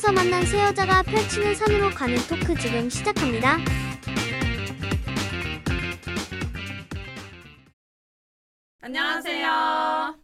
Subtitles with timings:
[0.00, 3.58] 카페에서 만난 새 여자가 펼치는 산으로 가는 토크 지금 시작합니다.
[8.80, 10.18] 안녕하세요.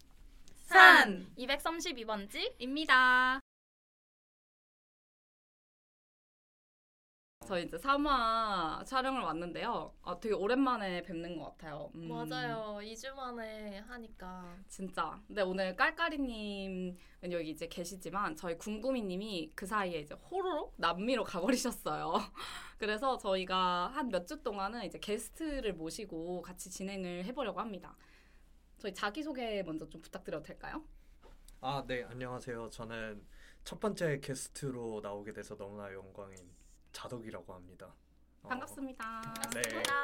[0.64, 3.40] 산 232번지입니다.
[7.46, 9.94] 저희 이제 3화 촬영을 왔는데요.
[10.02, 11.90] 아, 되게 오랜만에 뵙는 것 같아요.
[11.94, 12.79] 음, 맞아요.
[12.82, 14.56] 2주 만에 하니까.
[14.68, 15.20] 진짜.
[15.26, 16.96] 근데 오늘 깔깔이님은
[17.32, 22.14] 여기 이제 계시지만 저희 궁금이님이 그 사이에 이제 호로로 남미로 가버리셨어요.
[22.79, 27.96] 그래서 저희가 한 몇 주 동안은 이제 게스트를 모시고 같이 진행을 해보려고 합니다.
[28.79, 30.82] 저희 자기소개 먼저 좀 부탁드려도 될까요?
[31.60, 32.70] 아, 네, 안녕하세요.
[32.70, 33.24] 저는
[33.64, 36.36] 첫 번째 게스트로 나오게 돼서 너무나 영광인
[36.97, 37.95] 자덕이라고 합니다.
[38.42, 39.23] 어, 반갑습니다.
[39.53, 39.62] 네.
[39.62, 40.03] 반갑습니다.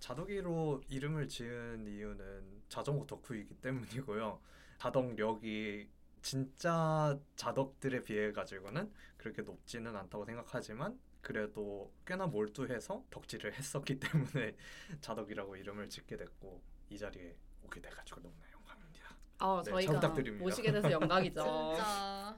[0.00, 4.40] 자덕이로 이름을 지은 이유는 자전거 덕후이기 때문이고요.
[4.78, 5.88] 자덕력이
[6.22, 14.56] 진짜 자덕들에 비해 가지고는 그렇게 높지는 않다고 생각하지만 그래도 꽤나 몰두해서 덕질을 했었기 때문에
[15.00, 16.60] 자덕이라고 이름을 짓게 됐고
[16.90, 19.16] 이 자리에 오게 돼가지고 너무나 영광입니다.
[19.38, 20.08] 어, 네, 저희가.
[20.38, 21.42] 모시게 돼서 영광이죠.
[21.76, 22.36] 진짜.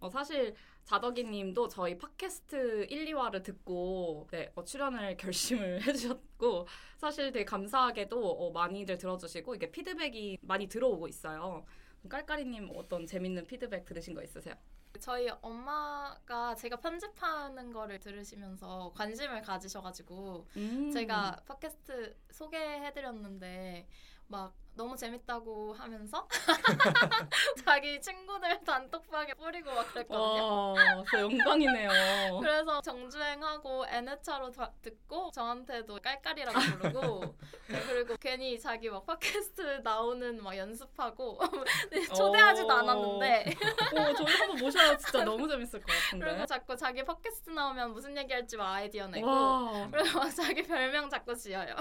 [0.00, 6.66] 어, 사실 자덕이 님도 저희 팟캐스트 1, 2화를 듣고 네, 어, 출연을 결심을 해주셨고
[6.98, 11.64] 사실 되게 감사하게도 어, 많이들 들어주시고 이게 피드백이 많이 들어오고 있어요.
[12.08, 14.54] 깔깔이님 어떤 재밌는 피드백 들으신 거 있으세요?
[15.00, 20.90] 저희 엄마가 제가 편집하는 거를 들으시면서 관심을 가지셔가지고 음.
[20.92, 23.88] 제가 팟캐스트 소개해드렸는데
[24.26, 26.26] 막 너무 재밌다고 하면서
[27.64, 30.72] 자기 친구들 단톡방에 뿌리고 막 그랬거든요.
[30.72, 31.88] 와, 저 영광이네요.
[32.40, 37.20] 그래서 정주행하고 N회차로 다- 듣고 저한테도 깔깔이라고 부르고
[37.68, 41.38] 네, 그리고 괜히 자기 막 팟캐스트 나오는 막 연습하고
[41.90, 42.76] 네, 초대하지도 어.
[42.78, 43.54] 않았는데
[43.92, 46.46] 오, 저희 한번 모셔야 진짜 너무 재밌을 것 그리고 같은데.
[46.46, 51.36] 자꾸 자기 팟캐스트 나오면 무슨 얘기할지 막 아이디어 내고 와, 그리고 막 자기 별명 자꾸
[51.36, 51.76] 지어요.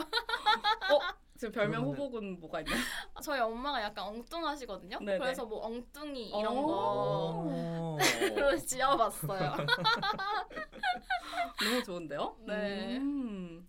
[1.41, 2.75] 지금 별명 그러면은- 후보군 뭐가 있나요?
[3.25, 4.99] 저희 엄마가 약간 엉뚱하시거든요.
[4.99, 5.17] 네네.
[5.17, 6.61] 그래서 뭐 엉뚱이 이런 어.
[6.61, 7.97] 거 오.
[8.39, 9.53] 로 지어봤어요.
[11.63, 12.35] 너무 좋은데요?
[12.45, 12.97] 네.
[12.97, 13.67] 음.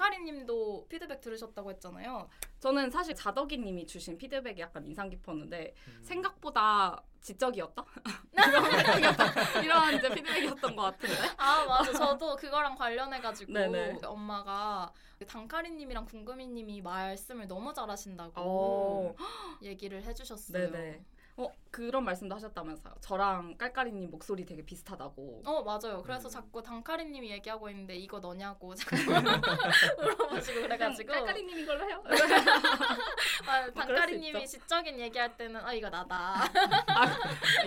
[0.00, 2.30] 카리님도 피드백 들으셨다고 했잖아요.
[2.58, 6.00] 저는 사실 자덕이님이 주신 피드백이 약간 인상 깊었는데 음.
[6.02, 7.84] 생각보다 지적이었다
[9.62, 11.14] 이런 이제 피드백이었던 것 같은데.
[11.36, 13.98] 아 맞아 저도 그거랑 관련해가지고 네네.
[14.02, 14.90] 엄마가
[15.28, 19.14] 단카리님이랑 궁금이님이 말씀을 너무 잘하신다고 어,
[19.60, 20.70] 얘기를 해주셨어요.
[20.70, 21.04] 네네.
[21.40, 22.94] 어 그런 말씀도 하셨다면서요.
[23.00, 25.42] 저랑 깔깔이님 목소리 되게 비슷하다고.
[25.46, 26.02] 어 맞아요.
[26.02, 26.30] 그래서 음.
[26.30, 32.02] 자꾸 단카리님이 얘기하고 있는데 이거 너냐고 자꾸 물어보시고 그래가지고 깔깔이님 이걸로 해요.
[33.46, 34.58] 아, 수 단카리님이 있죠.
[34.58, 36.44] 지적인 얘기할 때는 아 이거 나다.
[36.44, 37.06] 아,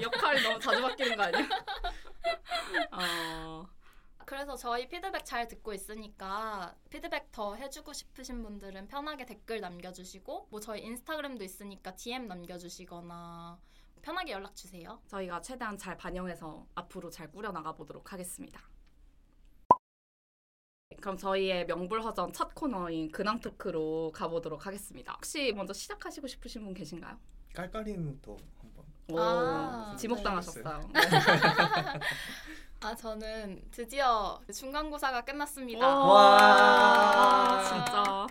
[0.01, 1.47] 역할이 너무 자주 바뀌는 거 아니야?
[2.91, 3.65] 어,
[4.25, 10.59] 그래서 저희 피드백 잘 듣고 있으니까 피드백 더 해주고 싶으신 분들은 편하게 댓글 남겨주시고 뭐
[10.59, 13.59] 저희 인스타그램도 있으니까 DM 남겨주시거나
[14.01, 15.01] 편하게 연락 주세요.
[15.07, 18.61] 저희가 최대한 잘 반영해서 앞으로 잘 꾸려 나가 보도록 하겠습니다.
[21.01, 25.13] 그럼 저희의 명불허전 첫 코너인 근황 토크로 가보도록 하겠습니다.
[25.13, 27.17] 혹시 먼저 시작하시고 싶으신 분 계신가요?
[27.53, 28.85] 깔깔이님도 한번.
[29.11, 30.89] 오, 아, 지목당하셨어요.
[32.83, 35.87] 아 저는 드디어 중간고사가 끝났습니다.
[35.87, 38.27] 와, 진짜.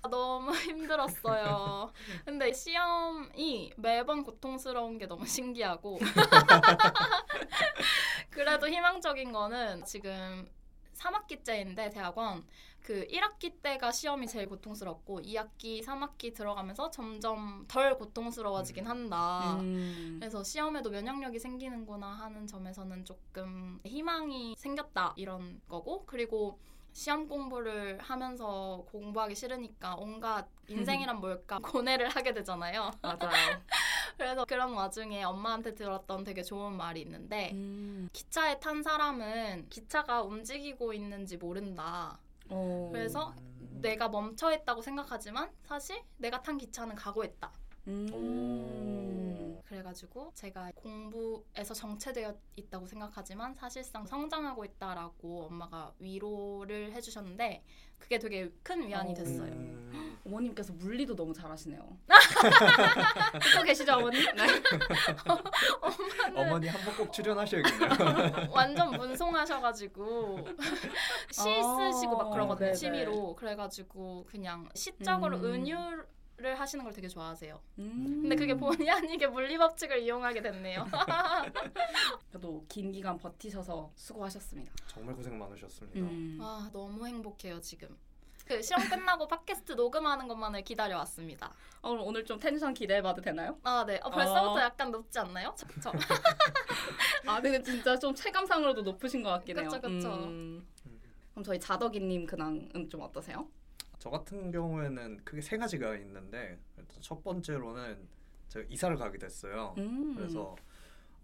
[0.00, 1.92] 아, 너무 힘들었어요.
[2.24, 5.98] 근데 시험이 매번 고통스러운 게 너무 신기하고
[8.30, 10.48] 그래도 희망적인 거는 지금
[10.94, 12.44] 3학기째인데 대학원
[12.82, 18.90] 그 1학기 때가 시험이 제일 고통스럽고 2학기, 3학기 들어가면서 점점 덜 고통스러워지긴 음.
[18.90, 19.56] 한다.
[19.60, 20.16] 음.
[20.18, 26.58] 그래서 시험에도 면역력이 생기는구나 하는 점에서는 조금 희망이 생겼다 이런 거고 그리고
[26.92, 32.90] 시험 공부를 하면서 공부하기 싫으니까 온갖 인생이란 뭘까 고뇌를 하게 되잖아요.
[33.02, 33.18] 맞아요.
[34.16, 38.08] 그래서 그런 와중에 엄마한테 들었던 되게 좋은 말이 있는데 음.
[38.12, 42.18] 기차에 탄 사람은 기차가 움직이고 있는지 모른다.
[42.48, 42.90] 어.
[42.92, 43.78] 그래서 음.
[43.80, 47.50] 내가 멈춰 있다고 생각하지만 사실 내가 탄 기차는 가고 있다.
[47.88, 48.08] 음.
[49.76, 57.64] 그래가지고 제가 공부에서 정체되어 있다고 생각하지만 사실상 성장하고 있다라고 엄마가 위로를 해주셨는데
[57.98, 59.14] 그게 되게 큰 위안이 어.
[59.14, 59.50] 됐어요.
[59.50, 60.18] 음.
[60.26, 61.96] 어머님께서 물리도 너무 잘하시네요.
[63.40, 64.20] 듣고 계시죠, 어머님?
[64.36, 64.46] 네.
[66.36, 68.50] 어머니 한 번 꼭 출연하셔야겠네요.
[68.52, 70.46] 완전 문송하셔가지고
[71.30, 72.74] 시 아, 쓰시고 막 그러거든요 네네.
[72.74, 75.44] 취미로 그래가지고 그냥 시적으로 음.
[75.44, 76.04] 은유
[76.36, 77.60] 를를 하시는 걸 되게 좋아하세요.
[77.78, 78.20] 음.
[78.22, 80.86] 근데 그게 본의 아니게 물리 법칙을 이용하게 됐네요.
[82.30, 84.72] 그래도 긴 기간 버티셔서 수고하셨습니다.
[84.86, 86.00] 정말 고생 많으셨습니다.
[86.00, 86.38] 음.
[86.40, 87.96] 와 너무 행복해요 지금.
[88.46, 91.54] 그 시험 끝나고 팟캐스트 녹음하는 것만을 기다려 왔습니다.
[91.80, 93.58] 어, 그럼 오늘 좀 텐션 기대해봐도 되나요?
[93.62, 94.00] 아 네.
[94.02, 94.60] 어, 벌써부터 어.
[94.60, 95.54] 약간 높지 않나요?
[95.56, 95.92] 저, 저.
[97.26, 99.68] 아, 근데 진짜 좀 체감상으로도 높으신 것 같긴 해요.
[99.68, 100.08] 그쵸, 그쵸.
[100.24, 100.66] 음.
[101.30, 103.48] 그럼 저희 자덕이님 근황은 좀 어떠세요?
[104.02, 106.58] 저 같은 경우에는 크게 세 가지가 있는데
[106.98, 108.08] 첫 번째로는
[108.48, 109.76] 제가 이사를 가게 됐어요.
[109.78, 110.16] 음.
[110.16, 110.56] 그래서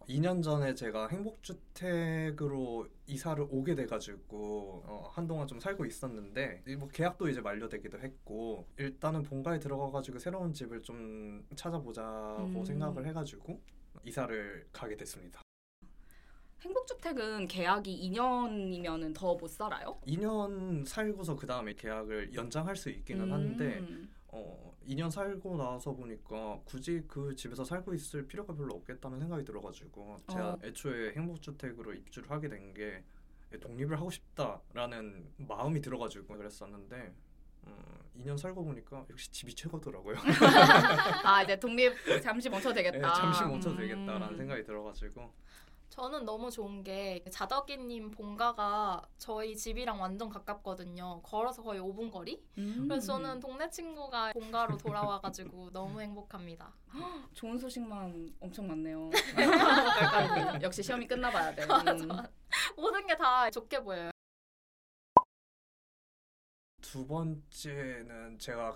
[0.09, 7.41] 2년 전에 제가 행복주택으로 이사를 오게 돼가지고 어, 한동안 좀 살고 있었는데 이뭐 계약도 이제
[7.41, 12.65] 만료되기도 했고 일단은 본가에 들어가가지고 새로운 집을 좀 찾아보자고 음.
[12.65, 13.61] 생각을 해가지고
[14.05, 15.43] 이사를 가게 됐습니다.
[16.61, 19.99] 행복주택은 계약이 2년이면 더못 살아요?
[20.07, 24.13] 2년 살고서 그 다음에 계약을 연장할 수 있기는 한데 음.
[24.29, 30.17] 어, 2년 살고 나서 보니까 굳이 그 집에서 살고 있을 필요가 별로 없겠다는 생각이 들어가지고
[30.29, 30.59] 제가 어.
[30.65, 33.03] 애초에 행복주택으로 입주를 하게 된 게
[33.61, 37.15] 독립을 하고 싶다라는 마음이 들어가지고 그랬었는데
[37.67, 37.75] 음,
[38.19, 40.17] 2년 살고 보니까 역시 집이 최고더라고요.
[41.25, 43.15] 아 이제 독립 잠시 멈춰도 네, 되겠다.
[43.15, 44.37] 잠시 멈춰도 되겠다라는 음.
[44.37, 45.33] 생각이 들어가지고
[45.91, 51.21] 저는 너무 좋은 게 자덕이님 본가가 저희 집이랑 완전 가깝거든요.
[51.23, 52.41] 걸어서 거의 5분 거리.
[52.59, 52.87] 음.
[52.89, 56.73] 그래서 저는 동네 친구가 본가로 돌아와가지고 너무 행복합니다.
[57.35, 59.11] 좋은 소식만 엄청 많네요.
[59.35, 60.63] 깔깔이.
[60.63, 61.63] 역시 시험이 끝나봐야 돼.
[61.65, 62.09] 음.
[62.77, 64.11] 모든 게 다 좋게 보여요.
[66.81, 68.75] 두 번째는 제가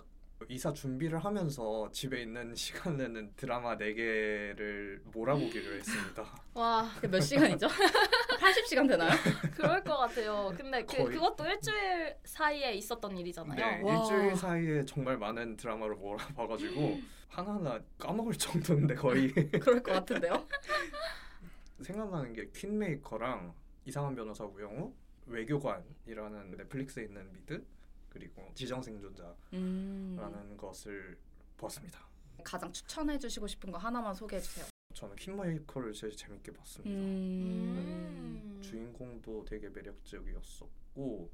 [0.49, 6.25] 이사 준비를 하면서 집에 있는 시간에는 드라마 4개를 몰아보기로 했습니다.
[6.55, 7.67] 와 몇 시간이죠?
[8.41, 9.11] 80시간 되나요?
[9.55, 10.53] 그럴 것 같아요.
[10.57, 13.57] 근데 그, 거의- 그것도 일주일 사이에 있었던 일이잖아요.
[13.57, 13.97] 네, 와.
[13.97, 20.47] 일주일 사이에 정말 많은 드라마를 몰아봐가지고 하나하나 까먹을 정도인데 거의 그럴 것 같은데요.
[21.81, 23.55] 생각나는 게 퀸메이커랑
[23.85, 24.93] 이상한 변호사 우영우,
[25.27, 27.65] 외교관이라는 넷플릭스에 있는 미드
[28.13, 30.55] 그리고 지정생존자라는 음.
[30.59, 31.17] 것을
[31.57, 31.99] 보았습니다.
[32.45, 34.67] 가장 추천해주시고 싶은 거 하나만 소개해주세요.
[34.93, 36.95] 저는 퀸메이커를 제일 재밌게 봤습니다.
[36.95, 38.61] 음.
[38.63, 41.31] 주인공도 되게 매력적이었었고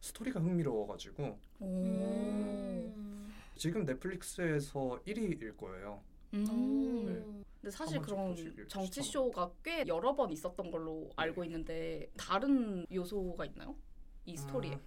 [0.00, 1.66] 스토리가 흥미로워가지고 오.
[1.66, 3.34] 음.
[3.56, 6.00] 지금 넷플릭스에서 1위일 거예요.
[6.34, 6.46] 음.
[6.48, 7.44] 오.
[7.60, 8.36] 근데 사실 그런
[8.68, 13.74] 정치 쇼가 꽤 여러 번 있었던 걸로 알고 있는데 다른 요소가 있나요?
[14.24, 14.74] 이 스토리에.
[14.74, 14.80] 음,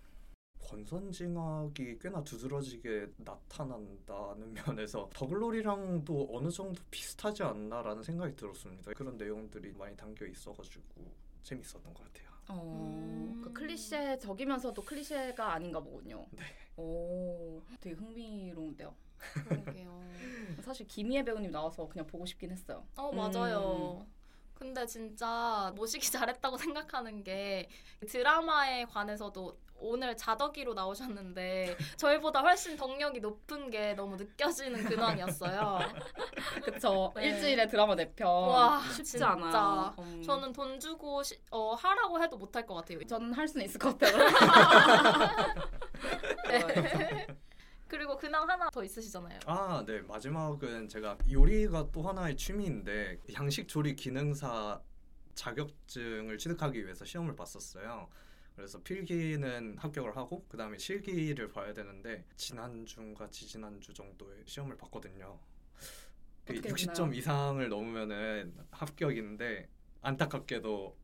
[0.63, 8.91] 권선징악이 꽤나 두드러지게 나타난다는 면에서 더글로리랑도 어느 정도 비슷하지 않나라는 생각이 들었습니다.
[8.93, 10.83] 그런 내용들이 많이 담겨 있어가지고
[11.43, 12.29] 재밌었던 것 같아요.
[12.49, 12.61] 어,
[12.99, 13.41] 음.
[13.43, 16.25] 그 클리셰적이면서도 클리셰가 아닌가 보군요.
[16.31, 16.43] 네.
[16.75, 18.93] 오, 되게 흥미로운데요.
[19.17, 20.03] 그러게요.
[20.63, 22.85] 사실 김희애 배우님 나와서 그냥 보고 싶긴 했어요.
[22.95, 24.05] 어 맞아요.
[24.53, 26.57] 근데 진짜 모시기 잘했다고
[26.87, 27.67] 생각하는 게
[28.07, 35.79] 드라마에 관해서도 오늘 자덕이로 나오셨는데 저희보다 훨씬 덕력이 높은 게 너무 느껴지는 근황이었어요.
[36.63, 37.11] 그쵸.
[37.17, 37.27] 네.
[37.27, 38.25] 일주일에 드라마 4편.
[38.25, 39.29] 와, 쉽지 진짜.
[39.29, 39.93] 않아요.
[39.99, 40.23] 음.
[40.23, 43.03] 저는 돈 주고 시- 어, 하라고 해도 못할 것 같아요.
[43.05, 44.17] 저는 할 수는 있을 것 같아요.
[46.47, 47.27] 네.
[47.87, 49.39] 그리고 근황 하나 더 있으시잖아요.
[49.45, 50.01] 아, 네.
[50.01, 54.79] 마지막은 제가 요리가 또 하나의 취미인데 양식 조리 기능사
[55.35, 58.07] 자격증을 취득하기 위해서 시험을 봤었어요.
[58.55, 65.39] 그래서 필기는 합격을 하고 그 다음에 실기를 봐야 되는데 지난주인가 지지난주 정도에 시험을 봤거든요.
[66.45, 67.13] 그 어떻게 60점 됐나요?
[67.13, 69.67] 이상을 넘으면은 합격인데
[70.01, 70.95] 안타깝게도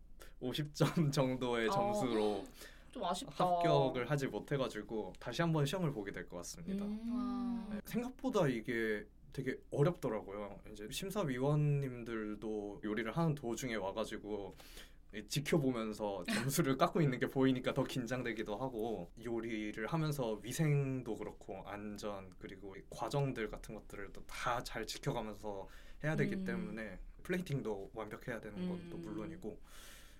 [0.41, 1.71] 50점 정도의 어.
[1.71, 2.45] 점수로
[2.91, 3.31] 좀 아쉽다.
[3.45, 6.85] 합격을 하지 못해가지고 다시 한번 시험을 보게 될 것 같습니다.
[6.85, 7.67] 음.
[7.71, 10.59] 네, 생각보다 이게 되게 어렵더라고요.
[10.71, 14.88] 이제 심사위원님들도 요리를 하는 도중에 와가지고 이
[15.27, 22.75] 지켜보면서 점수를 깎고 있는 게 보이니까 더 긴장되기도 하고 요리를 하면서 위생도 그렇고 안전 그리고
[22.75, 25.67] 이 과정들 같은 것들을 또 다 잘 지켜가면서
[26.03, 26.45] 해야 되기 음.
[26.45, 29.01] 때문에 플레이팅도 완벽해야 되는 것도 음.
[29.01, 29.59] 물론이고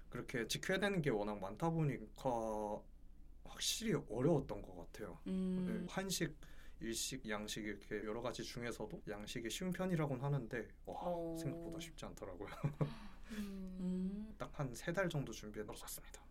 [0.09, 2.81] 그렇게 지켜야 되는 게 워낙 많다 보니까
[3.45, 5.19] 확실히 어려웠던 것 같아요.
[5.27, 5.65] 음.
[5.85, 6.35] 네, 한식,
[6.81, 11.37] 일식, 양식 이렇게 여러 가지 중에서도 양식이 쉬운 편이라고는 하는데 와 어.
[11.39, 12.47] 생각보다 쉽지 않더라고요.
[13.31, 13.77] 음.
[13.79, 14.35] 음.
[14.37, 16.21] 딱한 세 달 정도 준비해 놓았습니다.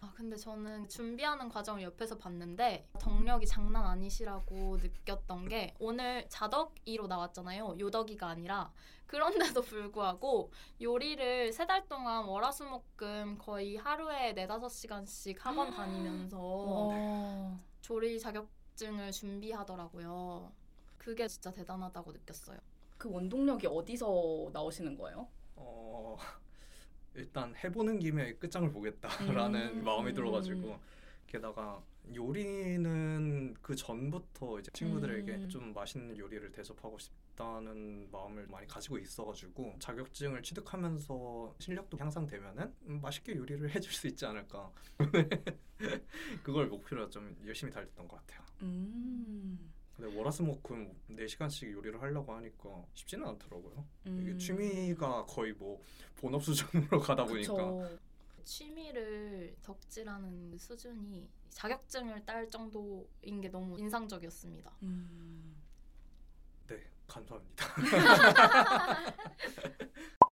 [0.00, 7.76] 아, 근데 저는 준비하는 과정을 옆에서 봤는데 덕력이 장난 아니시라고 느꼈던 게 오늘 자덕이로 나왔잖아요.
[7.78, 8.72] 요덕이가 아니라
[9.06, 17.60] 그런데도 불구하고 요리를 세 달 동안 월화수목금 거의 하루에 네다섯 시간씩 학원 다니면서 어.
[17.82, 20.50] 조리 자격증을 준비하더라고요.
[20.98, 22.58] 그게 진짜 대단하다고 느꼈어요.
[22.98, 25.28] 그 원동력이 어디서 나오시는 거예요?
[25.56, 26.16] 어
[27.14, 29.84] 일단 해보는 김에 끝장을 보겠다라는 음.
[29.84, 30.78] 마음이 들어가지고
[31.26, 31.82] 게다가
[32.14, 35.48] 요리는 그 전부터 이제 친구들에게 음.
[35.48, 43.36] 좀 맛있는 요리를 대접하고 싶다는 마음을 많이 가지고 있어가지고 자격증을 취득하면서 실력도 향상되면은 음, 맛있게
[43.36, 44.70] 요리를 해줄 수 있지 않을까
[46.42, 48.44] 그걸 목표로 좀 열심히 달렸던 것 같아요.
[48.62, 49.72] 음.
[49.96, 53.86] 근데 월화수목금 4시간씩 요리를 하려고 하니까 쉽지는 않더라고요.
[54.04, 54.38] 이게 음.
[54.38, 55.82] 취미가 거의 뭐
[56.16, 57.98] 본업 수준으로 가다 보니까 그쵸.
[58.44, 64.72] 취미를 덕질하는 수준이 자격증을 딸 정도인 게 너무 인상적이었습니다.
[64.82, 65.56] 음.
[66.66, 67.66] 네 감사합니다.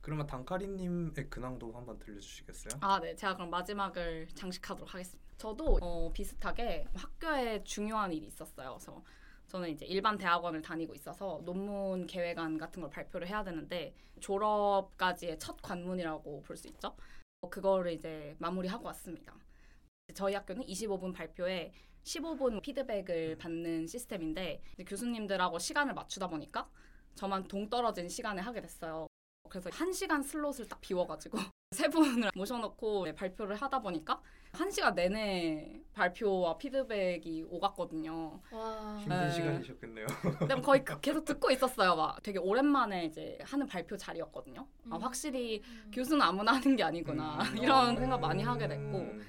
[0.00, 2.80] 그러면 단카리님의 근황도 한번 들려주시겠어요?
[2.80, 3.14] 아, 네.
[3.14, 5.29] 제가 그럼 마지막을 장식하도록 하겠습니다.
[5.40, 8.74] 저도 어, 비슷하게 학교에 중요한 일이 있었어요.
[8.74, 9.02] 그래서
[9.48, 15.56] 저는 이제 일반 대학원을 다니고 있어서 논문 계획안 같은 걸 발표를 해야 되는데 졸업까지의 첫
[15.62, 16.94] 관문이라고 볼 수 있죠.
[17.40, 19.34] 어, 그거를 이제 마무리하고 왔습니다.
[20.12, 21.72] 저희 학교는 25분 발표에
[22.04, 26.68] 15분 피드백을 받는 시스템인데 교수님들하고 시간을 맞추다 보니까
[27.14, 29.06] 저만 동떨어진 시간에 하게 됐어요.
[29.50, 31.36] 그래서 한 시간 슬롯을 딱 비워가지고
[31.72, 34.20] 세 분을 모셔놓고 네, 발표를 하다 보니까
[34.52, 38.40] 한 시간 내내 발표와 피드백이 오갔거든요.
[38.50, 38.96] 와.
[38.98, 39.30] 힘든 네.
[39.30, 40.06] 시간이셨겠네요.
[40.38, 41.94] 근데 거의 그- 계속 듣고 있었어요.
[41.94, 44.66] 막 되게 오랜만에 이제 하는 발표 자리였거든요.
[44.90, 45.02] 아, 음.
[45.02, 47.58] 확실히 교수는 아무나 하는 게 아니구나 음.
[47.58, 49.26] 이런 생각 많이 하게 됐고 음.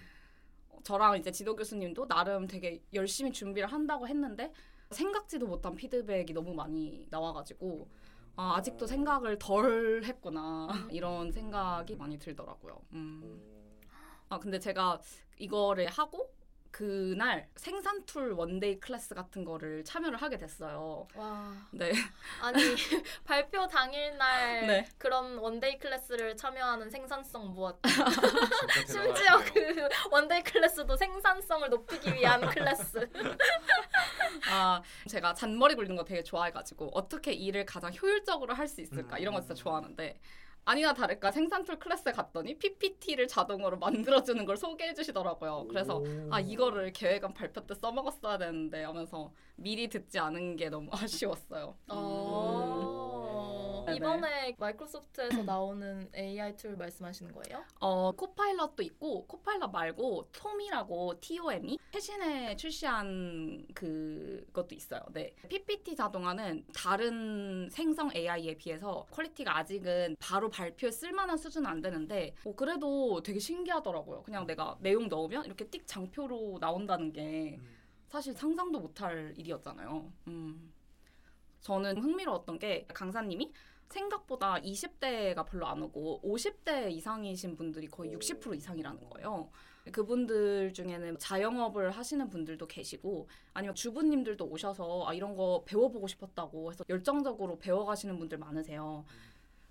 [0.84, 4.52] 저랑 이제 지도 교수님도 나름 되게 열심히 준비를 한다고 했는데
[4.90, 7.88] 생각지도 못한 피드백이 너무 많이 나와가지고
[8.36, 12.82] 아, 아직도 생각을 덜 했구나 이런 생각이 많이 들더라고요.
[12.94, 13.40] 음.
[14.30, 15.02] 아 근데 제가
[15.38, 16.34] 이거를 하고
[16.72, 21.08] 그날 생산 tool one-day class 같은 거를 참여를 하게 됐어요.
[21.16, 21.54] 와.
[21.72, 21.92] 네.
[22.42, 22.56] 아니
[23.26, 24.88] 발표 당일 날 네.
[24.98, 27.80] 그런 one-day class를 참여하는 생산성 무엇?
[28.88, 29.38] 심지어.
[29.54, 33.10] 그 one-day class도 생산성을 높이기 위한 클래스.
[34.50, 39.34] 아 제가 잔머리 굴리는 거 되게 좋아해가지고 어떻게 일을 가장 효율적으로 할 수 있을까 이런
[39.34, 39.56] 거 진짜 음.
[39.56, 40.18] 좋아하는데
[40.64, 45.68] 아니나 다를까 생산 tool 클래스에 갔더니 PPT를 자동으로 만들어주는 걸 소개해 주시더라고요.
[45.70, 46.06] 그래서 오.
[46.32, 51.76] 아 이거를 계획안 발표 때 써먹었어야 되는데 하면서 미리 듣지 않은 게 너무 아쉬웠어요.
[53.82, 53.86] 어.
[53.86, 53.98] 네네.
[53.98, 57.64] 이번에 마이크로소프트에서 나오는 AI tool 말씀하시는 거예요?
[57.80, 65.02] 어 Copilot도 있고 코파일럿 말고 톰이라고 TOM이 최신에 출시한 그것도 있어요.
[65.12, 65.34] 네.
[65.50, 72.56] PPT 자동화는 다른 생성 AI에 비해서 퀄리티가 아직은 바로 발표에 쓸만한 수준은 안 되는데 어,
[72.56, 74.24] 그래도 되게 신기하더라고요.
[74.24, 77.78] 그냥 내가 내용 넣으면 이렇게 띡 장표로 나온다는 게 음.
[78.08, 80.12] 사실 상상도 못할 일이었잖아요.
[80.28, 80.74] 음.
[81.62, 83.52] 저는 흥미로웠던 게 강사님이
[83.90, 89.50] 생각보다 20대가 별로 안 오고 50대 이상이신 분들이 거의 60% 이상이라는 거예요.
[89.92, 96.86] 그분들 중에는 자영업을 하시는 분들도 계시고 아니면 주부님들도 오셔서 아, 이런 거 배워보고 싶었다고 해서
[96.88, 99.04] 열정적으로 배워가시는 분들 많으세요.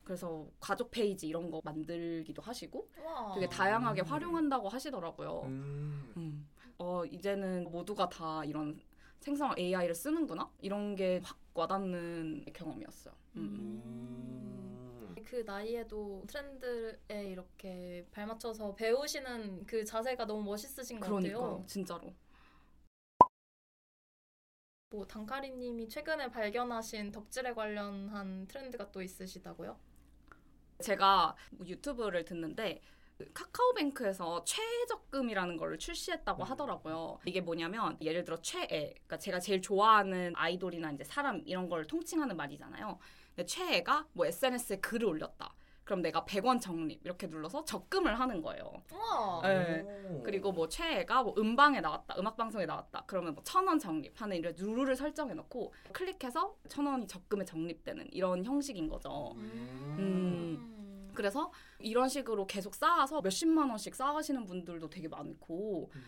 [0.02, 3.32] 그래서 가족 페이지 이런 거 만들기도 하시고 와.
[3.34, 4.06] 되게 다양하게 음.
[4.06, 5.42] 활용한다고 하시더라고요.
[5.44, 6.12] 음.
[6.16, 6.48] 음.
[6.78, 8.80] 어 이제는 모두가 다 이런
[9.20, 13.14] 생성 AI를 쓰는구나 이런 게확 와닿는 경험이었어요.
[13.36, 13.82] 음.
[13.84, 15.14] 음.
[15.24, 21.64] 그 나이에도 트렌드에 이렇게 발맞춰서 배우시는 그 자세가 너무 멋있으신 것 그러니까 같아요.
[21.66, 22.14] 진짜로.
[24.88, 29.78] 뭐 단카리님이 최근에 발견하신 덕질에 관련한 트렌드가 또 있으시다고요?
[30.80, 32.99] 제가 뭐 유튜브를 듣는데 그
[33.34, 36.48] 카카오뱅크에서 최적금이라는 걸 출시했다고 음.
[36.50, 37.18] 하더라고요.
[37.24, 42.36] 이게 뭐냐면 예를 들어 최애, 그러니까 제가 제일 좋아하는 아이돌이나 이제 사람 이런 걸 통칭하는
[42.36, 42.98] 말이잖아요.
[43.34, 45.54] 근데 최애가 뭐 SNS에 글을 올렸다.
[45.84, 48.82] 그럼 내가 100원 적립 이렇게 눌러서 적금을 하는 거예요.
[49.42, 49.82] 네.
[50.08, 50.22] 오.
[50.22, 53.02] 그리고 뭐 최애가 뭐 음방에 나왔다, 음악 방송에 나왔다.
[53.08, 58.44] 그러면 뭐 천 원 적립하는 이런 룰을 설정해 놓고 클릭해서 천 원이 적금에 적립되는 이런
[58.44, 59.34] 형식인 거죠.
[59.98, 60.76] 음.
[61.20, 66.02] 그래서 이런 식으로 계속 쌓아서 몇십만 원씩 쌓으시는 분들도 되게 많고 음.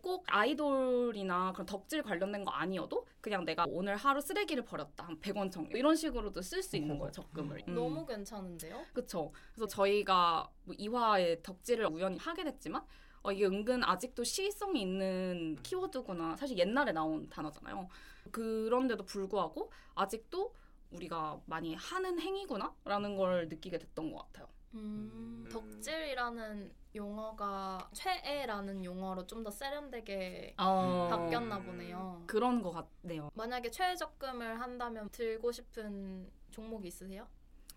[0.00, 5.50] 꼭 아이돌이나 그런 덕질 관련된 거 아니어도 그냥 내가 오늘 하루 쓰레기를 버렸다 한 100원
[5.50, 7.64] 적립 이런 식으로도 쓸 수 있는 거예요 적금을.
[7.66, 7.74] 음.
[7.74, 8.84] 너무 괜찮은데요?
[8.92, 9.32] 그쵸.
[9.52, 12.84] 그래서 저희가 뭐 이화의 덕질을 우연히 하게 됐지만
[13.22, 16.36] 어, 이게 은근 아직도 시의성이 있는 키워드구나.
[16.36, 17.88] 사실 옛날에 나온 단어잖아요.
[18.30, 20.54] 그런데도 불구하고 아직도
[20.96, 24.48] 우리가 많이 하는 행위구나라는 걸 느끼게 됐던 것 같아요.
[24.74, 25.10] 음,
[25.44, 25.48] 음.
[25.50, 32.24] 덕질이라는 용어가 최애라는 용어로 좀 더 세련되게 어, 바뀌었나 보네요.
[32.26, 33.30] 그런 것 같네요.
[33.34, 37.28] 만약에 최애 적금을 한다면 들고 싶은 종목이 있으세요?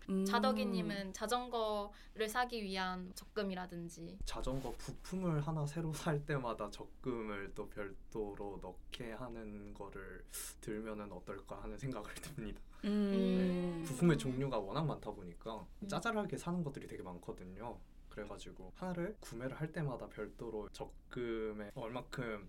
[0.08, 0.24] 음.
[0.24, 9.12] 자덕이님은 자전거를 사기 위한 적금이라든지 자전거 부품을 하나 새로 살 때마다 적금을 또 별도로 넣게
[9.12, 10.24] 하는 거를
[10.60, 12.60] 들면은 어떨까 하는 생각을 듭니다.
[12.84, 13.84] 음.
[13.86, 15.88] 부품의 종류가 워낙 많다 보니까 음.
[15.88, 17.78] 짜잘하게 사는 것들이 되게 많거든요.
[18.08, 22.48] 그래가지고 하나를 구매를 할 때마다 별도로 적금에 얼마큼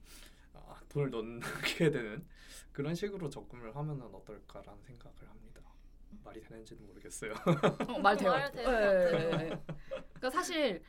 [0.53, 2.25] 아, 돈을 넣게 되는
[2.71, 5.61] 그런 식으로 적금을 하면은 어떨까라는 생각을 합니다.
[6.23, 7.33] 말이 되는지는 모르겠어요.
[7.87, 8.31] 어, 말 돼요.
[8.31, 9.63] 말 될것 네.
[10.13, 10.83] 그러니까 사실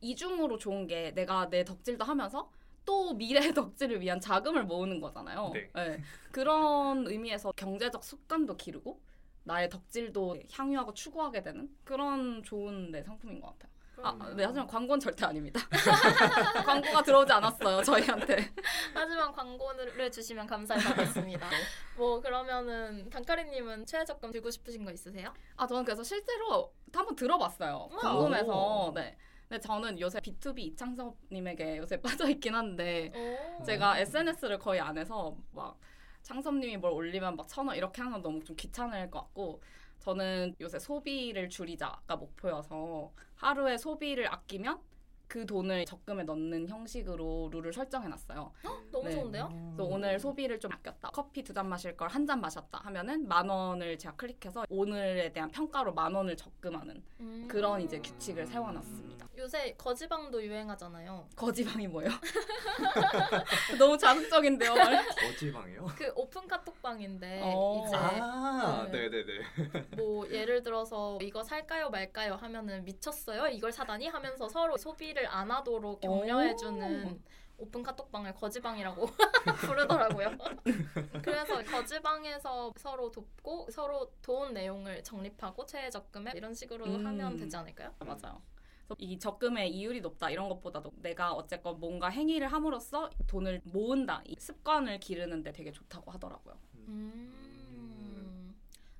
[0.00, 2.50] 이중으로 좋은 게 내가 내 덕질도 하면서
[2.86, 5.52] 또 미래의 덕질을 위한 자금을 모으는 거잖아요.
[5.74, 6.02] 네.
[6.30, 9.00] 그런 의미에서 경제적 습관도 기르고
[9.42, 13.76] 나의 덕질도 향유하고 추구하게 되는 그런 좋은 네, 상품인 것 같아요.
[14.02, 14.36] 아, 그러네요.
[14.36, 15.60] 네, 하지만 광고는 절대 아닙니다.
[16.66, 18.52] 광고가 들어오지 않았어요, 저희한테.
[18.92, 21.48] 하지만 광고를 주시면 감사히 받겠습니다.
[21.96, 25.32] 뭐 그러면은 단카리님은 최애 적금 들고 싶으신 거 있으세요?
[25.56, 27.88] 아, 저는 그래서 실제로 한번 들어봤어요.
[27.88, 28.92] 궁금해서.
[28.94, 29.16] 네.
[29.48, 33.12] 근데 저는 요새 B2B 이창섭님에게 요새 빠져 있긴 한데,
[33.60, 33.62] 오.
[33.64, 35.78] 제가 SNS를 거의 안 해서 막
[36.22, 39.62] 창섭님이 뭘 올리면 막 천 원 이렇게 하는 건 너무 좀 귀찮을 것 같고
[40.00, 44.80] 저는 요새 소비를 줄이자가 목표여서 하루에 소비를 아끼면
[45.28, 48.52] 그 돈을 적금에 넣는 형식으로 룰을 설정해 놨어요.
[48.92, 49.14] 너무 네.
[49.14, 49.48] 좋은데요?
[49.76, 51.10] 그래서 오늘 소비를 좀 아꼈다.
[51.12, 55.50] 커피 두 잔 마실 걸 한 잔 마셨다 하면은 만 원을 제가 클릭해서 오늘에 대한
[55.50, 57.46] 평가로 만 원을 적금하는 음.
[57.48, 59.26] 그런 이제 규칙을 세워놨습니다.
[59.38, 61.28] 요새 거지방도 유행하잖아요.
[61.36, 62.10] 거지방이 뭐예요?
[63.78, 64.74] 너무 자극적인데요.
[64.74, 65.06] 말?
[65.08, 65.86] 거지방이요?
[65.96, 67.84] 그 오픈 카톡방인데 어.
[67.86, 69.08] 이제 아, 네.
[69.08, 69.24] 네, 네,
[69.72, 69.96] 네.
[69.96, 76.00] 뭐 예를 들어서 이거 살까요 말까요 하면은 미쳤어요 이걸 사다니 하면서 서로 소비를 안 하도록
[76.00, 77.22] 격려해주는
[77.58, 79.06] 오픈 카톡방을 거지방이라고
[79.60, 80.36] 부르더라고요.
[81.22, 87.06] 그래서 거지방에서 서로 돕고 서로 도운 내용을 정립하고 최애 적금에 이런 식으로 음.
[87.06, 87.94] 하면 되지 않을까요?
[88.00, 88.42] 맞아요.
[88.86, 94.36] 그래서 이 적금의 이율이 높다 이런 것보다도 내가 어쨌건 뭔가 행위를 함으로써 돈을 모은다 이
[94.38, 96.56] 습관을 기르는데 되게 좋다고 하더라고요.
[96.88, 97.45] 음.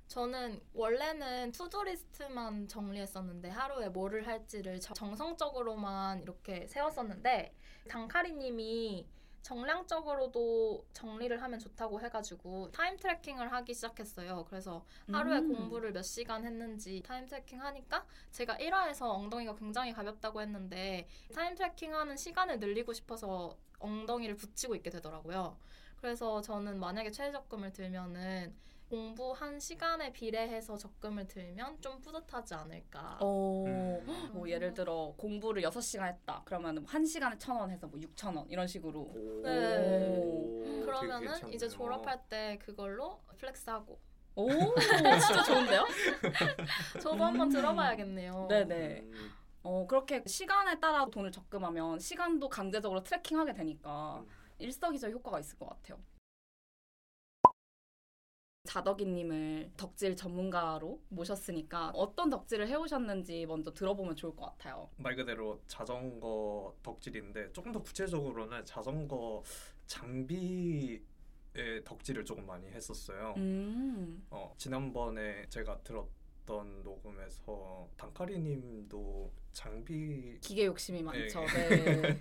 [0.07, 7.53] 저는 원래는 to-do list만 정리했었는데 하루에 뭐를 할지를 정- 정성적으로만 이렇게 세웠었는데
[7.89, 9.05] 단카리님이
[9.41, 14.43] 정량적으로도 정리를 하면 좋다고 해가지고 time tracking을 하기 시작했어요.
[14.49, 15.53] 그래서 하루에 음.
[15.53, 21.95] 공부를 몇 시간 했는지 time tracking 하니까 제가 1화에서 엉덩이가 굉장히 가볍다고 했는데 time tracking
[21.95, 25.57] 하는 시간을 늘리고 싶어서 엉덩이를 붙이고 있게 되더라고요.
[26.01, 28.53] 그래서 저는 만약에 최애 적금을 들면은
[28.89, 33.17] 공부한 시간에 비례해서 적금을 들면 좀 뿌듯하지 않을까.
[33.21, 34.05] 어, 음.
[34.33, 36.41] 뭐 예를 들어 공부를 6시간 했다.
[36.45, 39.01] 그러면 1시간에 1,000원 해서 뭐 6,000원 이런 식으로.
[39.01, 40.21] 오, 네.
[40.69, 41.67] 되게 그러면은 이제.
[41.67, 43.99] 졸업할 때 그걸로 flex하고
[44.35, 44.47] 오,
[45.19, 45.85] 진짜 좋은데요?
[47.01, 48.47] 저도 한번 들어봐야겠네요.
[48.49, 49.01] 네네.
[49.01, 49.31] 음,
[49.63, 54.27] 어, 그렇게 시간에 따라 돈을 적금하면 시간도 강제적으로 tracking하게 되니까 음.
[54.59, 55.99] 일석이조 효과가 있을 것 같아요.
[58.67, 64.89] 자덕이님을 덕질 전문가로 모셨으니까 어떤 덕질을 해오셨는지 먼저 들어보면 좋을 것 같아요.
[64.97, 69.41] 말 그대로 자전거 덕질인데 조금 더 구체적으로는 자전거
[69.87, 71.01] 장비
[71.55, 73.33] 의 덕질을 조금 많이 했었어요.
[73.37, 74.23] 음.
[74.29, 81.45] 어, 지난번에 제가 들었던 녹음에서 단카리님도 장비 기계 욕심이 많죠.
[81.45, 81.69] 네.
[82.01, 82.19] 네.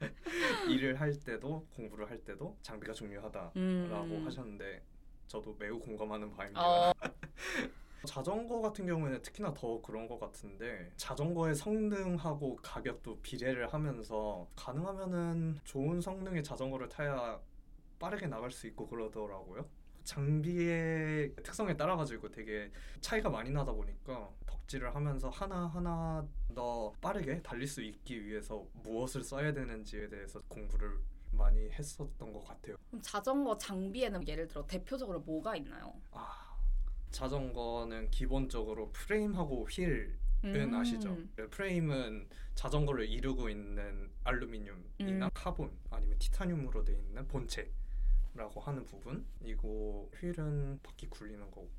[0.68, 4.22] 일을 할 때도 공부를 할 때도 장비가 중요하다라고 음.
[4.26, 4.82] 하셨는데
[5.26, 6.60] 저도 매우 공감하는 바입니다.
[6.62, 6.92] 어,
[8.06, 16.00] 자전거 같은 경우에는 특히나 더 그런 것 같은데 자전거의 성능하고 가격도 비례를 하면서 가능하면은 좋은
[16.00, 17.40] 성능의 자전거를 타야
[17.98, 19.66] 빠르게 나갈 수 있고 그러더라고요.
[20.04, 27.40] 장비의 특성에 따라 가지고 되게 차이가 많이 나다 보니까 덕질을 하면서 하나 하나 더 빠르게
[27.42, 30.98] 달릴 수 있기 위해서 무엇을 써야 되는지에 대해서 공부를
[31.36, 32.76] 많이 했었던 것 같아요.
[32.88, 35.94] 그럼 자전거 장비에는 예를 들어 대표적으로 뭐가 있나요?
[36.12, 36.56] 아
[37.10, 40.74] 자전거는 기본적으로 프레임하고 휠은 음.
[40.74, 41.16] 아시죠?
[41.50, 45.30] 프레임은 자전거를 이루고 있는 알루미늄이나 음.
[45.32, 51.70] 카본 아니면 티타늄으로 되어 있는 본체라고 하는 부분 이고 휠은 바퀴 굴리는 거고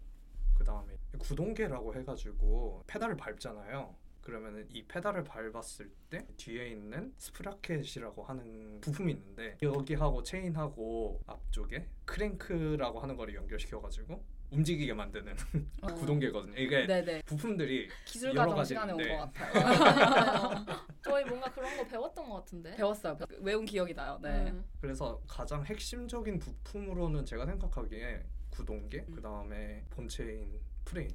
[0.58, 3.94] 그 다음에 구동계라고 해가지고 페달을 밟잖아요.
[4.30, 13.00] 그러면은 이 페달을 밟았을 때 뒤에 있는 sprocket이라고 하는 부품이 있는데 여기하고 체인하고 앞쪽에 크랭크라고
[13.00, 15.36] 하는 거를 연결시켜가지고 움직이게 만드는
[15.84, 15.88] 어.
[15.94, 16.58] 구동계거든요.
[16.58, 17.22] 이게 네네.
[17.28, 19.18] 부품들이 기술 여러 과정 가지 시간에 온 있는데.
[19.20, 20.66] 것 같아요.
[21.04, 22.76] 저희 뭔가 그런 거 배웠던 것 같은데.
[22.78, 23.18] 배웠어요.
[23.18, 24.18] 배- 외운 기억이 나요.
[24.24, 24.50] 네.
[24.50, 24.66] 음.
[24.82, 29.16] 그래서 가장 핵심적인 부품으로는 제가 생각하기에 구동계, 음.
[29.16, 31.10] 그 다음에 본체인 프레임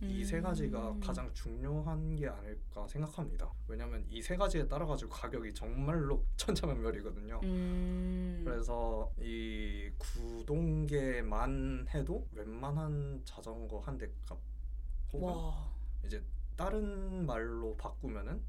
[0.00, 1.00] 이 세 가지가 음.
[1.00, 3.50] 가장 중요한 게 아닐까 생각합니다.
[3.66, 7.40] 왜냐하면 이 세 가지에 따라 가지고 가격이 정말로 천차만별이거든요.
[7.42, 8.42] 음.
[8.44, 14.38] 그래서 이 구동계만 해도 웬만한 자전거 한 대 값
[15.12, 15.68] 혹은 와.
[16.04, 16.22] 이제
[16.56, 18.40] 다른 말로 바꾸면은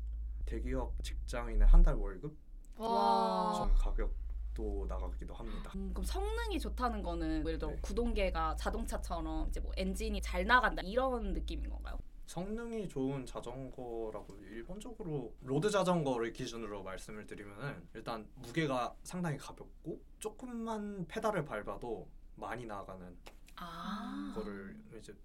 [0.46, 2.36] 대기업 직장인의 한 달 월급
[2.78, 3.54] 와.
[3.58, 4.14] 좀 가격
[4.60, 5.72] 도 나가기도 합니다.
[5.76, 7.78] 음, 그럼 성능이 좋다는 거는 예를 들어 네.
[7.82, 11.98] 구동계가 자동차처럼 이제 뭐 엔진이 잘 나간다 이런 느낌인 건가요?
[12.26, 21.46] 성능이 좋은 자전거라고 일반적으로 road 자전거를 기준으로 말씀을 드리면은 일단 무게가 상당히 가볍고 조금만 페달을
[21.46, 23.18] 밟아도 많이 나가는
[23.56, 24.34] 아.
[24.36, 25.16] 거를 이제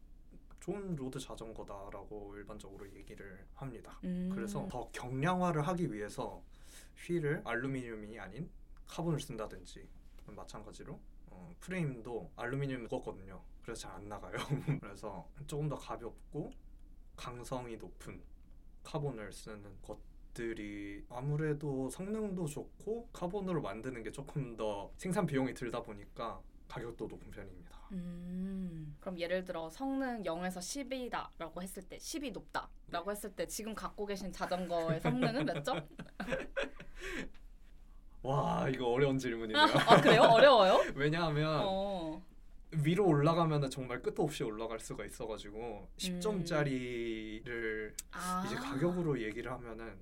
[0.61, 3.99] 좋은 road 자전거다라고 일반적으로 얘기를 합니다.
[4.05, 4.31] 음.
[4.33, 6.41] 그래서 더 경량화를 하기 위해서
[6.97, 8.49] 휠을 알루미늄이 아닌
[8.87, 9.89] 카본을 쓴다든지
[10.27, 13.43] 마찬가지로 어, 프레임도 알루미늄 무겁거든요.
[13.63, 14.37] 그래서 잘 안 나가요.
[14.81, 16.53] 그래서 조금 더 가볍고
[17.17, 18.23] 강성이 높은
[18.83, 26.41] 카본을 쓰는 것들이 아무래도 성능도 좋고 카본으로 만드는 게 조금 더 생산 비용이 들다 보니까
[26.69, 27.75] 가격도 높은 편입니다.
[27.93, 28.97] 음.
[29.01, 34.33] 그럼 예를 들어 성능 0에서 10이다라고 했을 때 10이 높다라고 했을 때 지금 갖고 계신
[34.33, 35.87] 자전거의 성능은 몇 점?
[38.25, 39.63] 와 이거 어려운 질문이네요.
[39.87, 40.23] 아 그래요?
[40.23, 40.81] 어려워요?
[40.97, 42.23] 왜냐하면 어.
[42.73, 48.43] 위로 올라가면 정말 끝도 없이 올라갈 수가 있어가지고 10점짜리를 아.
[48.47, 49.93] 이제 가격으로 얘기를 하면은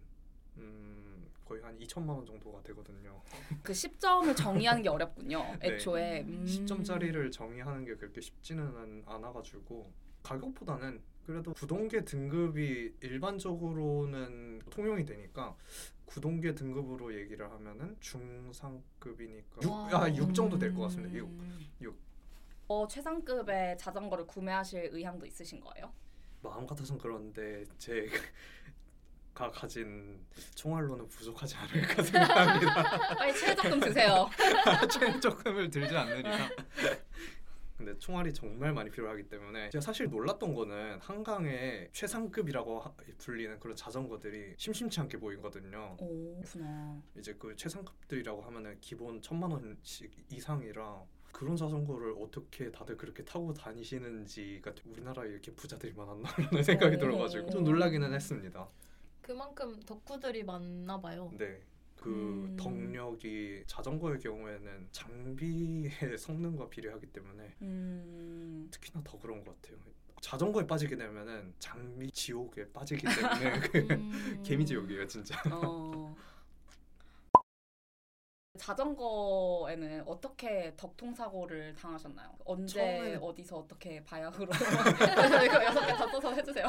[0.56, 3.20] 음, 거의 한 2천만 원 정도가 되거든요.
[3.60, 5.42] 그 10점을 정의하는 게 어렵군요.
[5.60, 5.74] 네.
[5.74, 6.22] 애초에.
[6.22, 6.46] 음.
[6.46, 9.90] 10점짜리를 정의하는 게 그렇게 쉽지는 않아가지고
[10.22, 15.54] 가격보다는 그래도 구동계 등급이 일반적으로는 통용이 되니까
[16.04, 19.88] 구동계 등급으로 얘기를 하면은 중상급이니까 6, 와.
[20.04, 21.14] 아, 6 정도 될 것 같습니다.
[21.16, 21.26] 6.
[21.28, 21.66] 음.
[21.80, 21.96] 육.
[22.68, 25.92] 어, 최상급의 자전거를 구매하실 의향도 있으신 거예요?
[26.42, 28.18] 마음 같아선 그런데 제가
[29.52, 30.20] 가진
[30.54, 33.14] 총알로는 부족하지 않을까 생각합니다.
[33.16, 34.28] 빨리 최저금 드세요.
[34.90, 36.50] 최저금을 들지 않으니까.
[37.84, 43.74] 근데 총알이 정말 많이 필요하기 때문에 제가 사실 놀랐던 거는 한강에 최상급이라고 하- 불리는 그런
[43.74, 45.96] 자전거들이 심심치 않게 보이거든요.
[46.00, 47.02] 오, 그렇구나.
[47.18, 54.72] 이제 그 최상급들이라고 하면은 기본 천만 원씩 이상이라 그런 자전거를 어떻게 다들 그렇게 타고 다니시는지가
[54.86, 56.98] 우리나라에 이렇게 부자들이 많았나라는 생각이 오.
[57.00, 58.68] 들어가지고 좀 놀라기는 했습니다.
[59.22, 61.32] 그만큼 덕후들이 많나 봐요.
[61.36, 61.60] 네.
[62.02, 62.56] 그 음.
[62.56, 68.68] 덕력이 자전거의 경우에는 장비의 성능과 비례하기 때문에 음.
[68.72, 69.78] 특히나 더 그런 것 같아요.
[70.20, 74.42] 자전거에 빠지게 되면은 장비 지옥에 빠지기 때문에 그 음.
[74.44, 75.40] 개미 지옥이에요 진짜.
[75.52, 76.14] 어.
[78.58, 82.36] 자전거에는 어떻게 덕통 사고를 당하셨나요?
[82.44, 84.44] 언제 처음에는- 어디서 어떻게 바야흐로
[85.46, 86.66] 이거 여섯 개 다 써서 해주세요.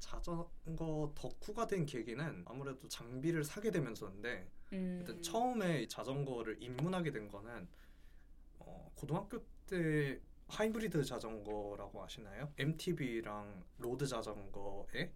[0.00, 4.98] 자전거 덕후가 된 계기는 아무래도 장비를 사게 되면서인데 음.
[5.00, 7.68] 일단 처음에 이 자전거를 입문하게 된 거는
[8.58, 12.52] 어, 고등학교 때 하이브리드 자전거라고 아시나요?
[12.58, 15.12] MTB랑 road 자전거의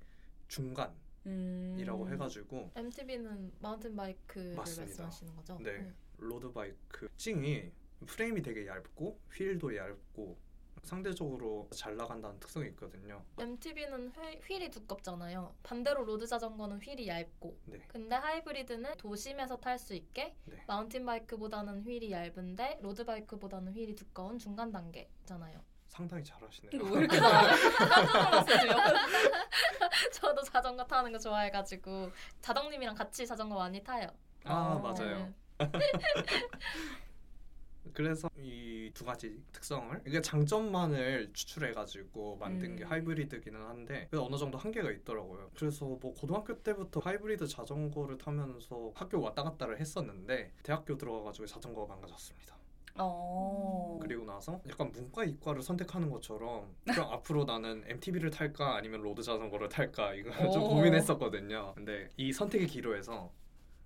[0.46, 0.94] 중간이라고
[1.26, 2.12] 음.
[2.12, 4.54] 해가지고 MTB는 mountain bike를.
[4.54, 5.58] 말씀하시는 거죠?
[5.60, 5.94] 네 음.
[6.18, 7.72] road bike 특징이
[8.06, 10.38] 프레임이 되게 얇고 휠도 얇고
[10.84, 13.22] 상대적으로 잘 나간다는 특성이 있거든요.
[13.38, 15.54] MTB는 휠, 휠이 두껍잖아요.
[15.62, 17.58] 반대로 road 자전거는 휠이 얇고.
[17.66, 17.80] 네.
[17.88, 20.62] 근데 하이브리드는 도심에서 탈 수 있게 네.
[20.66, 25.60] mountain bike보다는 휠이 얇은데 road bike보다는 휠이 두꺼운 중간 단계잖아요.
[25.88, 26.82] 상당히 잘하시네요.
[26.90, 27.54] 왜 이렇게 잘해?
[30.12, 34.08] 저도 자전거 타는 거 좋아해가지고 자덕님이랑 같이 자전거 많이 타요.
[34.44, 34.78] 아 어.
[34.80, 35.32] 맞아요.
[37.92, 42.90] 그래서 이 두 가지 특성을 이게 장점만을 추출해가지고 만든 게 음.
[42.90, 45.50] 하이브리드기는 한데 그 어느 정도 한계가 있더라고요.
[45.56, 52.54] 그래서 뭐 고등학교 때부터 하이브리드 자전거를 타면서 학교 왔다 갔다를 했었는데 대학교 들어가가지고 자전거가 망가졌습니다.
[52.96, 53.98] 어.
[54.00, 59.68] 그리고 나서 약간 문과 이과를 선택하는 것처럼 그럼 앞으로 나는 MTB를 탈까 아니면 road 자전거를
[59.68, 60.68] 탈까 이거 좀 오.
[60.68, 61.72] 고민했었거든요.
[61.74, 63.32] 근데 이 선택의 기로에서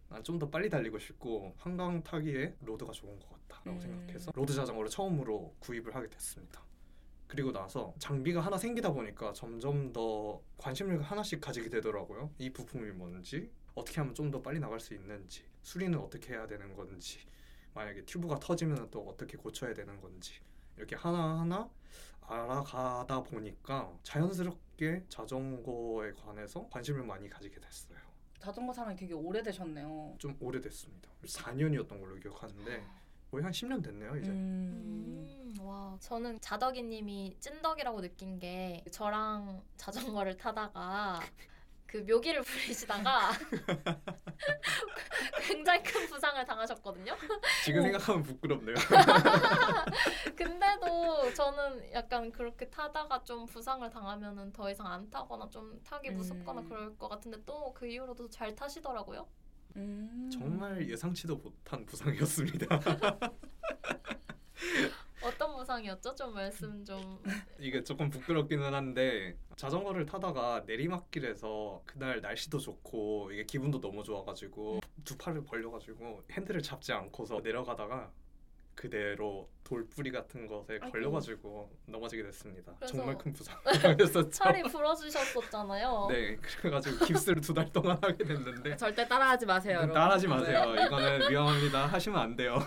[0.09, 3.81] 난 좀 더 빨리 달리고 싶고 한강 타기에 road가 좋은 것 같다라고 음.
[3.81, 6.63] 생각해서 road 자전거를 처음으로 구입을 하게 됐습니다.
[7.27, 12.31] 그리고 나서 장비가 하나 생기다 보니까 점점 더 관심을 하나씩 가지게 되더라고요.
[12.39, 16.75] 이 부품이 뭔지, 어떻게 하면 좀 더 빨리 나갈 수 있는지, 수리는 어떻게 해야 되는
[16.75, 17.19] 건지,
[17.75, 20.33] 만약에 튜브가 터지면 또 어떻게 고쳐야 되는 건지
[20.79, 21.69] 이렇게 하나하나
[22.23, 27.98] 알아가다 보니까 자연스럽게 자전거에 관해서 관심을 많이 가지게 됐어요.
[28.39, 30.15] 자전거 사랑이 되게 오래되셨네요.
[30.19, 31.09] 좀 오래됐습니다.
[31.25, 32.85] 4년이었던 걸로 기억하는데
[33.31, 34.31] 거의 한 10년 됐네요 이제.
[34.31, 35.27] 음.
[35.29, 41.21] 음, 와, 저는 자덕이님이 찐덕이라고 느낀 게 저랑 자전거를 타다가
[41.89, 43.31] 그 묘기를 부리시다가
[45.41, 47.17] 굉장히 큰 부상을 당하셨거든요.
[47.65, 48.77] 지금 생각하면 부끄럽네요.
[50.37, 56.61] 근데도 저는 약간 그렇게 타다가 좀 부상을 당하면은 더 이상 안 타거나 좀 타기 무섭거나
[56.61, 56.69] 음.
[56.69, 59.27] 그럴 것 같은데 또 그 이후로도 잘 타시더라고요.
[59.77, 60.31] 음.
[60.33, 62.67] 정말 예상치도 못한 부상이었습니다.
[65.23, 66.15] 어떤 부상이었죠?
[66.15, 67.23] 좀 말씀 좀.
[67.59, 75.17] 이게 조금 부끄럽기는 한데 자전거를 타다가 내리막길에서 그날 날씨도 좋고 이게 기분도 너무 좋아가지고 두
[75.17, 78.11] 팔을 벌려가지고 핸들을 잡지 않고서 내려가다가
[78.77, 80.91] 그대로 돌뿌리 같은 것에 아이고.
[80.93, 82.73] 걸려가지고 넘어지게 됐습니다.
[82.87, 84.31] 정말 큰 부상이었었죠.
[84.31, 86.07] 살이 부러지셨었잖아요.
[86.13, 89.79] 네, 그래가지고 깁스를 두 달 동안 하게 됐는데 절대 따라하지 마세요.
[89.79, 89.95] 여러분.
[89.95, 90.77] 따라하지 마세요.
[90.87, 91.87] 이거는 위험합니다.
[91.87, 92.61] 하시면 안 돼요.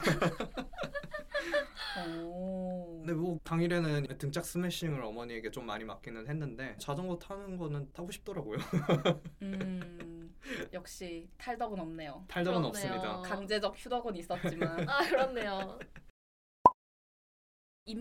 [1.99, 2.97] 오.
[2.99, 8.57] 근데 뭐 당일에는 등짝 스매싱을 어머니에게 좀 많이 맞기는 했는데 자전거 타는 거는 타고 싶더라고요.
[9.41, 10.35] 음.
[10.73, 12.25] 역시 탈덕은 없네요.
[12.27, 12.69] 탈덕은 그렇네요.
[12.69, 13.21] 없습니다.
[13.21, 15.79] 강제적 휴덕은 있었지만 아 그렇네요.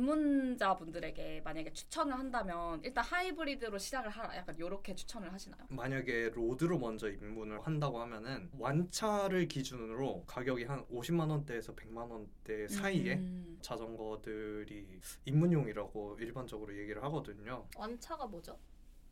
[0.01, 4.37] 입문자분들에게 만약에 추천을 한다면 일단 하이브리드로 시작을 하라.
[4.37, 5.63] 약간 요렇게 추천을 하시나요?
[5.69, 13.15] 만약에 road로 먼저 입문을 한다고 하면은 완차를 기준으로 가격이 한 50만 원대에서 100만 원대 사이에
[13.15, 13.59] 음.
[13.63, 17.67] 자전거들이 입문용이라고 일반적으로 얘기를 하거든요.
[17.77, 18.59] 완차가 뭐죠?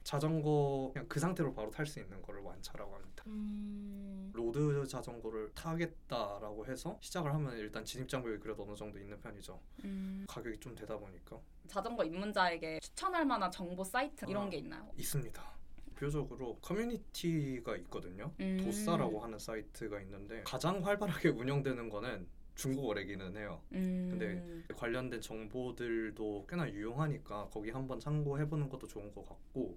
[0.08, 3.24] 자전거 그냥 그 상태로 바로 탈 수 있는 거를 완차라고 합니다.
[3.26, 4.30] 음.
[4.32, 9.60] road 자전거를 타겠다라고 해서 시작을 하면 일단 진입 장벽이 그래도 어느 정도 있는 편이죠.
[9.84, 10.24] 음.
[10.26, 14.48] 가격이 좀 되다 보니까 자전거 입문자에게 추천할 만한 정보 사이트 이런 아.
[14.48, 14.90] 게 있나요?
[14.96, 15.42] 있습니다.
[15.90, 18.32] 대표적으로 커뮤니티가 있거든요.
[18.40, 18.62] 음.
[18.64, 23.60] 도사라고 하는 사이트가 있는데 가장 활발하게 운영되는 거는 중국어래기는 해요.
[23.72, 24.08] 음.
[24.10, 29.76] 근데 관련된 정보들도 꽤나 유용하니까 거기 한번 참고해보는 것도 좋은 것 같고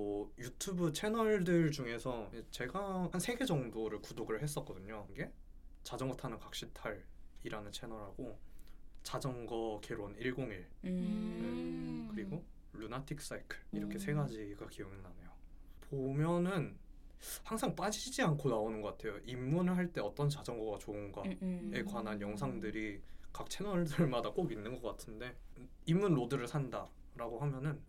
[0.00, 5.06] 뭐 유튜브 채널들 중에서 제가 한 세 개 정도를 구독을 했었거든요.
[5.10, 5.30] 이게
[5.82, 8.38] 자전거 타는 각시탈이라는 채널하고
[9.02, 12.08] 자전거 개론 101 음.
[12.10, 13.98] 그리고 루나틱 사이클 이렇게 음.
[13.98, 15.30] 세 가지가 기억나네요.
[15.82, 16.76] 보면은
[17.44, 19.18] 항상 빠지지 않고 나오는 것 같아요.
[19.26, 21.84] 입문을 할 때 어떤 자전거가 좋은가에 음, 음.
[21.86, 25.36] 관한 영상들이 각 채널들마다 꼭 있는 것 같은데
[25.84, 27.80] 입문 로드를 산다라고 하면은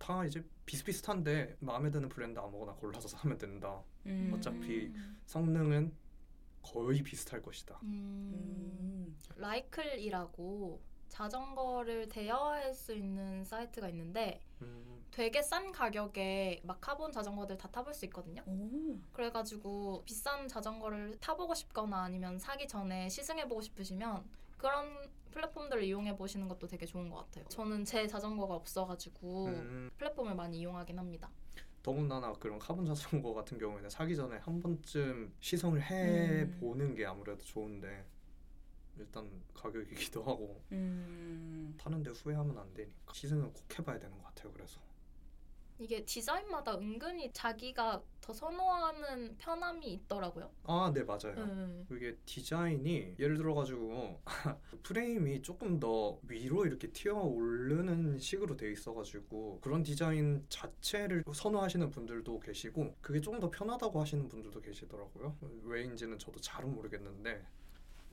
[0.00, 3.80] 다 이제 비슷비슷한데 마음에 드는 브랜드 아무거나 골라서 사면 된다.
[4.06, 4.32] 음.
[4.34, 4.92] 어차피
[5.26, 5.92] 성능은
[6.62, 7.78] 거의 비슷할 것이다.
[7.82, 8.32] 음.
[8.80, 9.18] 음.
[9.36, 17.68] 라이클이라고 자전거를 대여할 수 있는 사이트가 있는데 음, 되게 싼 가격에 막 카본 자전거들 다
[17.68, 18.42] 타볼 수 있거든요.
[18.46, 18.96] 오.
[19.12, 24.24] 그래가지고 비싼 자전거를 타보고 싶거나 아니면 사기 전에 시승해보고 싶으시면
[24.60, 27.46] 그런 플랫폼들을 이용해 보시는 것도 되게 좋은 것 같아요.
[27.48, 31.30] 저는 제 자전거가 없어가지고 음, 플랫폼을 많이 이용하긴 합니다.
[31.82, 36.58] 더군다나 그런 카본 자전거 같은 경우에는 사기 전에 한 번쯤 시승을 해 음.
[36.60, 38.04] 보는 게 아무래도 좋은데
[38.98, 41.74] 일단 가격이기도 하고 음.
[41.80, 44.52] 타는데 후회하면 안 되니까 시승은 꼭 해봐야 되는 것 같아요.
[44.52, 44.78] 그래서
[45.80, 50.50] 이게 디자인마다 은근히 자기가 더 선호하는 편함이 있더라고요.
[50.64, 51.34] 아 네 맞아요.
[51.38, 51.86] 음.
[51.90, 54.20] 이게 디자인이 예를 들어 가지고
[54.82, 61.88] 프레임이 조금 더 위로 이렇게 튀어 오르는 식으로 돼 있어 가지고 그런 디자인 자체를 선호하시는
[61.90, 65.34] 분들도 계시고 그게 조금 더 편하다고 하시는 분들도 계시더라고요.
[65.64, 67.42] 왜인지는 저도 잘은 모르겠는데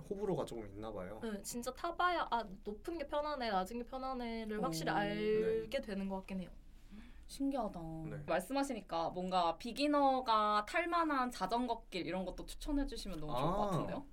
[0.09, 1.19] 호불호가 조금 있나 봐요.
[1.21, 6.15] 네, 진짜 타봐야 아 높은 게 편하네, 낮은 게 편하네를 확실히 오, 알게 되는 것
[6.17, 6.49] 같긴 해요.
[7.27, 7.79] 신기하다.
[8.09, 8.23] 네.
[8.25, 13.69] 말씀하시니까 뭔가 비기너가 탈 만한 자전거 길 이런 것도 추천해 주시면 너무 좋을 것 아.
[13.71, 14.05] 같은데요.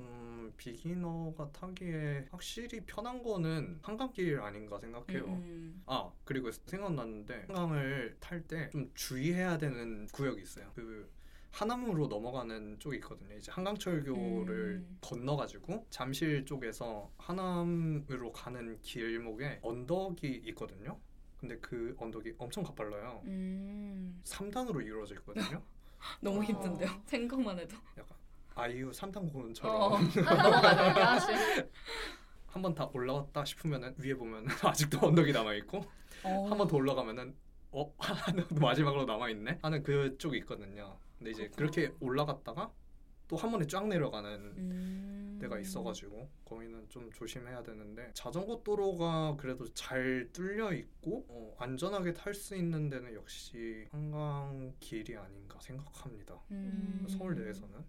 [0.00, 5.24] 음, 비기너가 타기에 확실히 편한 거는 한강길 아닌가 생각해요.
[5.26, 5.82] 음.
[5.86, 10.72] 아 그리고 생각났는데 한강을 탈 때 좀 주의해야 되는 구역이 있어요.
[10.74, 11.10] 그
[11.52, 13.36] 하남으로 넘어가는 쪽이 있거든요.
[13.36, 14.98] 이제 한강철교를 음.
[15.02, 20.98] 건너가지고 잠실 쪽에서 하남으로 가는 길목에 언덕이 있거든요.
[21.42, 23.20] 근데 그 언덕이 엄청 가팔라요.
[23.24, 24.20] 음.
[24.24, 25.60] 3단으로 이루어져 있거든요.
[26.22, 26.42] 너무 어.
[26.44, 26.88] 힘든데요.
[27.04, 27.76] 생각만 해도.
[27.98, 28.16] 약간
[28.54, 29.20] 아이유 3단 어.
[29.32, 31.68] 공원처럼 넘어가는 게 하실.
[32.46, 35.78] 한번 다 올라왔다 싶으면은 위에 보면 아직도 언덕이 남아 있고
[36.22, 36.46] 어.
[36.48, 37.34] 한 번 더 올라가면은
[37.72, 37.92] 어
[38.60, 40.96] 마지막으로 남아 있네 하는 그쪽이 있거든요.
[41.18, 41.56] 근데 이제 그렇구나.
[41.56, 42.70] 그렇게 올라갔다가
[43.26, 45.01] 또 한 번에 쫙 내려가는 음.
[45.42, 52.32] 데가 있어가지고 거기는 좀 조심해야 되는데 자전거 도로가 그래도 잘 뚫려 있고 어, 안전하게 탈
[52.32, 56.40] 수 있는 데는 역시 한강 길이 아닌가 생각합니다.
[56.52, 57.04] 음.
[57.08, 57.84] 서울 내에서는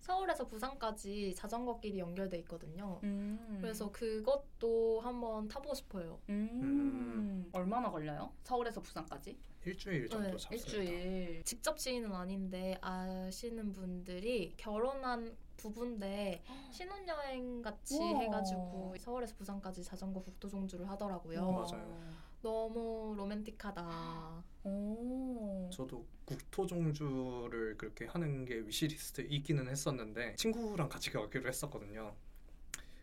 [0.00, 2.98] 서울에서 부산까지 자전거 길이 연결돼 있거든요.
[3.04, 3.58] 음.
[3.60, 6.18] 그래서 그것도 한번 타보고 싶어요.
[6.28, 7.48] 음.
[7.52, 8.32] 얼마나 걸려요?
[8.42, 9.38] 서울에서 부산까지?
[9.64, 10.66] 일주일 정도 네, 잡습니다.
[10.82, 11.44] 일주일.
[11.44, 18.20] 직접 지인은 아닌데 아시는 분들이 결혼한 부부인데 신혼여행 같이 우와.
[18.20, 21.40] 해가지고 서울에서 부산까지 자전거 국도종주를 하더라고요.
[21.40, 22.00] 어, 맞아요.
[22.42, 24.44] 너무 로맨틱하다.
[24.64, 25.68] 오.
[25.72, 32.14] 저도 국토종주를 그렇게 하는 게 위시리스트에 있기는 했었는데 친구랑 같이 가기로 했었거든요.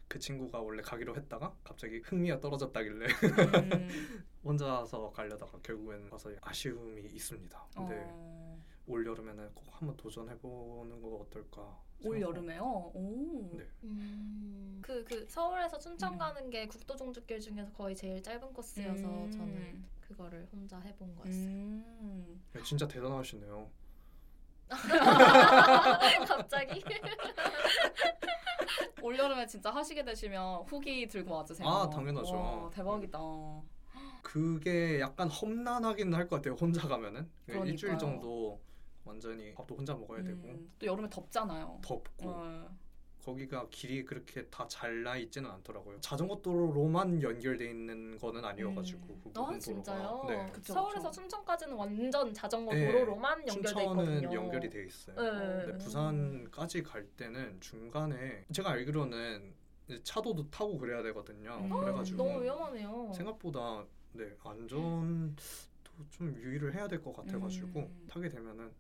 [0.08, 3.90] 그 친구가 원래 가기로 했다가 갑자기 흥미가 떨어졌다길래 음.
[4.44, 7.68] 혼자서 가려다가 결국에는 가서 아쉬움이 있습니다.
[7.76, 8.64] 근데 어.
[8.88, 11.78] 올 여름에는 꼭 한번 도전해 보는 거 어떨까?
[12.06, 12.22] 올.
[12.22, 12.92] 여름에요?
[12.94, 13.50] 오.
[13.58, 13.66] 네.
[13.84, 16.18] 음, 그, 그 서울에서 춘천 음.
[16.18, 19.32] 가는 게 국도 종주길 중에서 거의 제일 짧은 코스여서 음.
[19.32, 21.44] 저는 그거를 혼자 해본 거였어요.
[21.48, 22.42] 음.
[22.56, 23.70] 야, 진짜 대단하시네요.
[26.28, 26.84] 갑자기?
[29.02, 31.68] 올 여름에 진짜 하시게 되시면 후기 들고 와주세요.
[31.68, 32.36] 아, 당연하죠.
[32.36, 33.20] 와, 대박이다.
[34.22, 36.56] 그게 약간 험난하긴 할 것 같아요.
[36.56, 37.72] 혼자 가면은 그러니까요.
[37.72, 38.60] 일주일 정도
[39.12, 41.80] 완전히 밥도 혼자 먹어야 되고 음, 또 여름에 덥잖아요.
[41.82, 42.78] 덥고 어.
[43.24, 46.00] 거기가 길이 그렇게 다 잘나 있지는 않더라고요.
[46.00, 49.22] 자전거 도로로만 연결돼 있는 거는 아니어가지고 음.
[49.34, 50.08] 그아 부분 진짜요?
[50.08, 50.52] 도로가 네.
[50.54, 51.22] 그쵸, 서울에서 그쵸.
[51.22, 54.34] 춘천까지는 완전 자전거 네, 도로로만 연결돼 춘천은 있거든요.
[54.34, 55.16] 연결이 돼 있어요.
[55.16, 55.66] 네.
[55.66, 59.54] 근데 부산까지 갈 때는 중간에 제가 알기로는
[60.04, 61.58] 차도도 타고 그래야 되거든요.
[61.64, 61.70] 음.
[61.70, 63.12] 그래가지고 너무 위험하네요.
[63.14, 65.36] 생각보다 네 안전도
[66.12, 68.08] 좀 유의를 해야 될 것 같아가지고 음.
[68.10, 68.72] 타게 되면은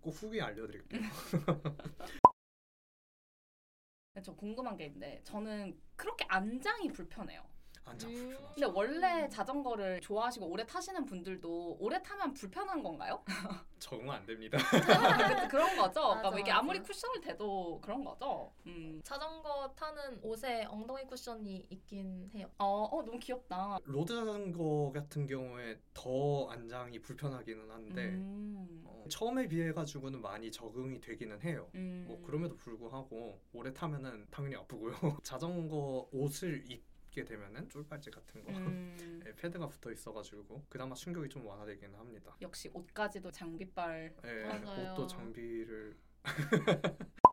[0.00, 1.00] 꼭 후기 알려드릴게요.
[1.00, 1.10] 근데
[4.22, 7.47] 저 궁금한 게 있는데 저는 그렇게 안장이 불편해요.
[7.88, 8.14] 안장 음.
[8.14, 8.54] 불편하죠.
[8.54, 13.22] 근데 원래 자전거를 좋아하시고 오래 타시는 분들도 오래 타면 불편한 건가요?
[13.78, 14.58] 적응 안 됩니다.
[15.50, 16.00] 그런 거죠.
[16.00, 16.58] 그러니까 뭐 이게 맞아.
[16.58, 18.52] 아무리 쿠션을 대도 그런 거죠.
[18.66, 19.00] 음.
[19.04, 22.50] 자전거 타는 옷에 엉덩이 쿠션이 있긴 해요.
[22.58, 23.78] 어, 어 너무 귀엽다.
[23.84, 28.82] 로드 자전거 같은 경우에 더 안장이 불편하기는 한데 음.
[28.84, 31.70] 어, 처음에 비해 가지고는 많이 적응이 되기는 해요.
[31.74, 32.04] 음.
[32.08, 34.92] 뭐 그럼에도 불구하고 오래 타면은 당연히 아프고요.
[35.22, 36.84] 자전거 옷을 입
[37.18, 38.96] 게 되면은 쫄바지 같은 거 음.
[39.26, 42.36] 예, 패드가 붙어 있어가지고 그나마 충격이 좀 완화되기는 합니다.
[42.40, 44.14] 역시 옷까지도 장비빨.
[44.24, 44.92] 예, 맞아요.
[44.92, 45.98] 옷도 장비를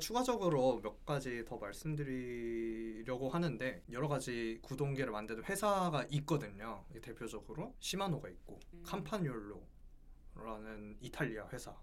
[0.00, 6.86] 추가적으로 몇 가지 더 말씀드리려고 하는데 여러 가지 구동계를 만드는 회사가 있거든요.
[7.02, 8.82] 대표적으로 시마노가 있고 음.
[8.82, 11.76] 캄파뉴올로라는 이탈리아 회사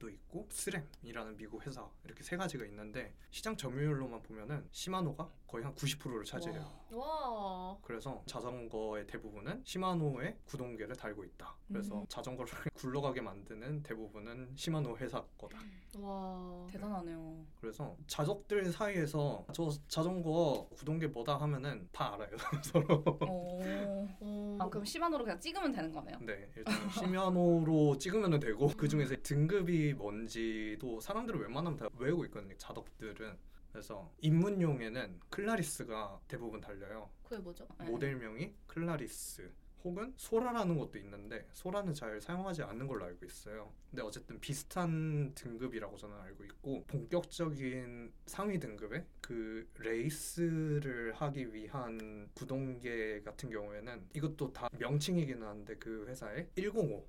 [0.00, 5.74] 도 있고 스램이라는 미국 회사 이렇게 세 가지가 있는데 시장 점유율로만 보면은 시마노가 거의 한
[5.74, 6.80] 90%를 차지해요.
[6.92, 7.76] 와.
[7.82, 11.54] 그래서 자전거의 대부분은 시마노의 구동계를 달고 있다.
[11.68, 12.06] 그래서 음.
[12.08, 15.58] 자전거를 굴러가게 만드는 대부분은 시마노 회사 거다.
[15.98, 16.66] 와.
[16.70, 17.44] 대단하네요.
[17.60, 22.30] 그래서 자족들 사이에서 저 자전거 구동계 뭐다 하면은 다 알아요
[22.62, 23.04] 서로.
[23.28, 24.08] 오.
[24.20, 24.56] 오.
[24.60, 26.16] 아 그럼 시만으로 그냥 찍으면 되는 거네요.
[26.20, 32.56] 네, 일단 시마노로 찍으면 되고 그 중에서 등급이 뭔지도 사람들은 웬만하면 다 외우고 있거든요.
[32.56, 33.36] 자덕들은.
[33.72, 37.08] 그래서 입문용에는 클라리스가 대부분 달려요.
[37.22, 37.66] 그게 뭐죠?
[37.78, 37.84] 네.
[37.84, 39.50] 모델명이 클라리스
[39.84, 43.72] 혹은 소라라는 것도 있는데 소라는 잘 사용하지 않는 걸로 알고 있어요.
[43.90, 53.22] 근데 어쨌든 비슷한 등급이라고 저는 알고 있고 본격적인 상위 등급의 그 레이스를 하기 위한 구동계
[53.22, 57.06] 같은 경우에는 이것도 다 명칭이기는 한데 그 회사의 105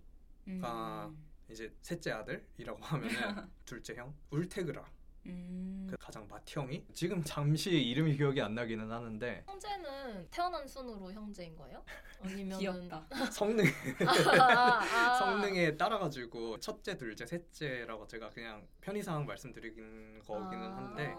[0.48, 0.62] 음.
[1.52, 1.54] 아.
[1.54, 3.12] 이제 셋째 아들이라고 하면은
[3.66, 4.86] 둘째 형 울테그라
[5.28, 5.86] 음.
[5.90, 11.84] 그 가장 맏형이 지금 잠시 이름이 기억이 안 나기는 하는데 형제는 태어난 순으로 형제인 거예요?
[12.22, 13.06] 아니면은 귀엽다.
[13.32, 13.66] 성능
[14.40, 15.16] 아, 아.
[15.20, 20.78] 성능에 따라가지고 첫째, 둘째, 셋째라고 제가 그냥 편의상 말씀드리긴 거기는 아.
[20.78, 21.14] 한데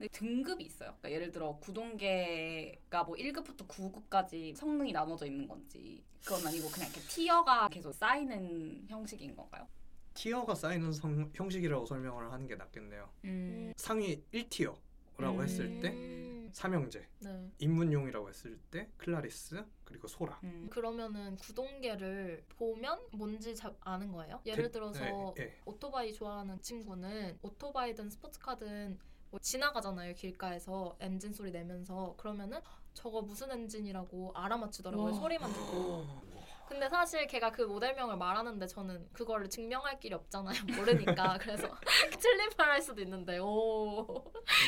[0.00, 0.88] 근데 등급이 있어요.
[0.98, 7.02] 그러니까 예를 들어 구동계가 뭐 1급부터 9급까지 성능이 나눠져 있는 건지 그건 아니고 그냥 이렇게
[7.06, 9.68] 티어가 계속 쌓이는 형식인 건가요?
[10.14, 13.10] tier가 쌓이는 성- 형식이라고 설명을 하는 게 낫겠네요.
[13.26, 13.72] 음.
[13.76, 15.42] 상위 1tier라고 음.
[15.42, 16.48] 했을 때 음.
[16.52, 17.50] 삼형제, 네.
[17.58, 20.40] 입문용이라고 했을 때 클라리스 그리고 소라.
[20.44, 20.66] 음.
[20.70, 24.40] 그러면은 구동계를 보면 뭔지 자, 아는 거예요?
[24.46, 24.98] 예를 대- 들어서
[25.36, 25.60] 네, 네.
[25.66, 28.98] 오토바이 좋아하는 친구는 오토바이든 스포츠카든
[29.30, 32.14] 뭐 지나가잖아요 길가에서 엔진 소리 내면서.
[32.16, 32.60] 그러면은
[32.94, 35.12] 저거 무슨 엔진이라고 알아맞히더라고요 와.
[35.12, 36.04] 소리만 듣고.
[36.68, 41.38] 근데 사실 걔가 그 모델명을 말하는데 저는 그거를 증명할 길이 없잖아요 모르니까.
[41.42, 41.68] 그래서
[42.20, 44.06] 틀린 말 할 수도 있는데 오.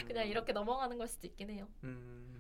[0.06, 1.68] 그냥 이렇게 넘어가는 걸 수도 있긴 해요.
[1.84, 2.31] 음, 음.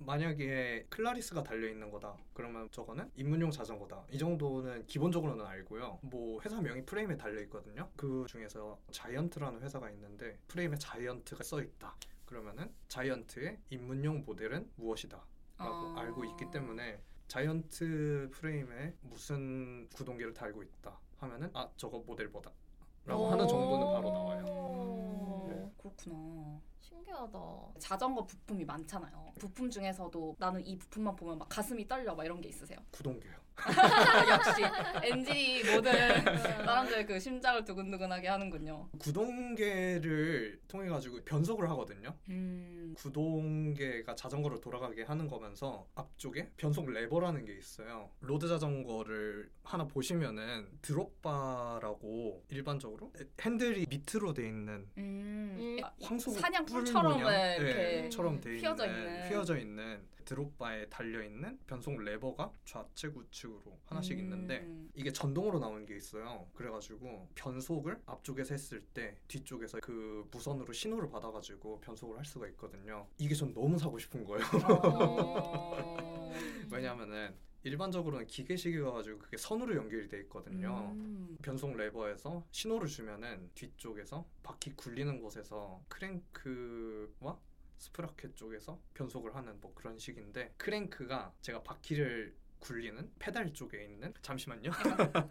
[0.00, 2.16] 만약에 클라리스가 달려 있는 거다.
[2.32, 4.04] 그러면 저거는 입문용 자전거다.
[4.10, 5.98] 이 정도는 기본적으로는 알고요.
[6.02, 7.88] 뭐 회사 명이 프레임에 달려 있거든요.
[7.96, 11.94] 그 중에서 자이언트라는 회사가 있는데 프레임에 자이언트가 써 있다.
[12.24, 15.22] 그러면은 자이언트의 입문용 모델은 무엇이다.
[15.58, 16.00] 라고 아.
[16.00, 22.50] 알고 있기 때문에 자이언트 프레임에 무슨 구동계를 달고 있다 하면은 아 저거 모델 뭐다
[23.04, 24.44] 라고 하는 정도는 바로 나와요.
[24.46, 25.46] 오.
[25.48, 25.70] 네.
[25.76, 26.60] 그렇구나.
[26.80, 27.38] 신기하다
[27.78, 29.29] 자전거 부품이 많잖아요.
[29.40, 32.78] 부품 중에서도 나는 이 부품만 보면 막 가슴이 떨려 막 이런 게 있으세요?
[32.90, 33.40] 구동계요.
[34.30, 34.62] 역시
[35.02, 35.92] 엔진이 모든
[36.38, 38.88] 사람들 그 심장을 두근두근하게 하는군요.
[38.98, 42.14] 구동계를 통해 가지고 변속을 하거든요.
[42.28, 42.94] 음.
[42.96, 48.10] 구동계가 자전거를 돌아가게 하는 거면서 앞쪽에 변속 레버라는 게 있어요.
[48.20, 53.12] road 자전거를 하나 보시면은 drop bar라고 일반적으로
[53.42, 55.56] 핸들이 밑으로 돼 있는 음.
[55.58, 55.78] 음.
[56.02, 57.28] 황소 사냥 뿔 뿔처럼 모양?
[57.28, 59.29] 왜 이렇게 네, 처럼 돼 휘어져 있는.
[59.30, 64.20] 휘어져 있는 드롭바에 달려 있는 변속 레버가 좌측 우측으로 하나씩 음.
[64.20, 66.46] 있는데 이게 전동으로 나오는 게 있어요.
[66.54, 73.06] 그래가지고 변속을 앞쪽에서 했을 때 뒤쪽에서 그 무선으로 신호를 받아가지고 변속을 할 수가 있거든요.
[73.18, 74.44] 이게 전 너무 사고 싶은 거예요.
[74.84, 76.32] 어.
[76.70, 80.92] 왜냐하면은 일반적으로는 기계식이어 가지고 그게 선으로 연결이 돼 있거든요.
[80.94, 81.36] 음.
[81.42, 87.38] 변속 레버에서 신호를 주면은 뒤쪽에서 바퀴 굴리는 곳에서 크랭크와
[87.90, 94.70] sprocket 쪽에서 변속을 하는 뭐 그런 식인데 크랭크가 제가 바퀴를 굴리는 페달 쪽에 있는 잠시만요.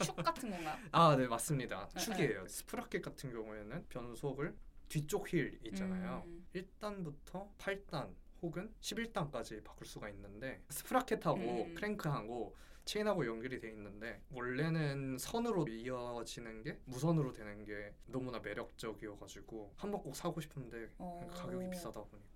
[0.04, 0.78] 축 같은 건가요?
[0.92, 1.88] 아, 네, 맞습니다.
[1.94, 2.48] 네, 축이에요.
[2.48, 4.56] sprocket 같은 경우에는 변속을
[4.90, 6.24] 뒤쪽 휠 있잖아요.
[6.26, 6.48] 음.
[6.56, 11.76] 1단부터 8단 혹은 11단까지 바꿀 수가 있는데 sprocket하고 음.
[11.76, 19.92] 크랭크하고 체인하고 연결이 돼 있는데 원래는 선으로 이어지는 게 무선으로 되는 게 너무나 매력적이어가지고 한
[19.92, 21.30] 번 꼭 사고 싶은데 어.
[21.32, 22.29] 가격이 비싸다 보니까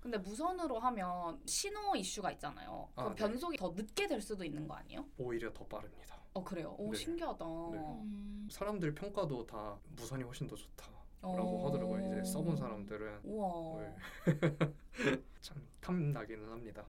[0.00, 2.88] 근데 무선으로 하면 신호 이슈가 있잖아요.
[2.94, 3.16] 그럼 아, 네.
[3.16, 5.04] 변속이 더 늦게 될 수도 있는 거 아니에요?
[5.18, 6.16] 오히려 더 빠릅니다.
[6.34, 6.74] 어 그래요.
[6.78, 6.98] 오 네.
[6.98, 7.44] 신기하다.
[7.44, 8.48] 음.
[8.50, 10.86] 사람들 평가도 다 무선이 훨씬 더 좋다
[11.22, 11.66] 라고 어.
[11.66, 12.06] 하더라고요.
[12.06, 13.80] 이제 써본 사람들은 우와.
[13.82, 13.96] 네.
[15.40, 16.86] 참 탐나기는 합니다.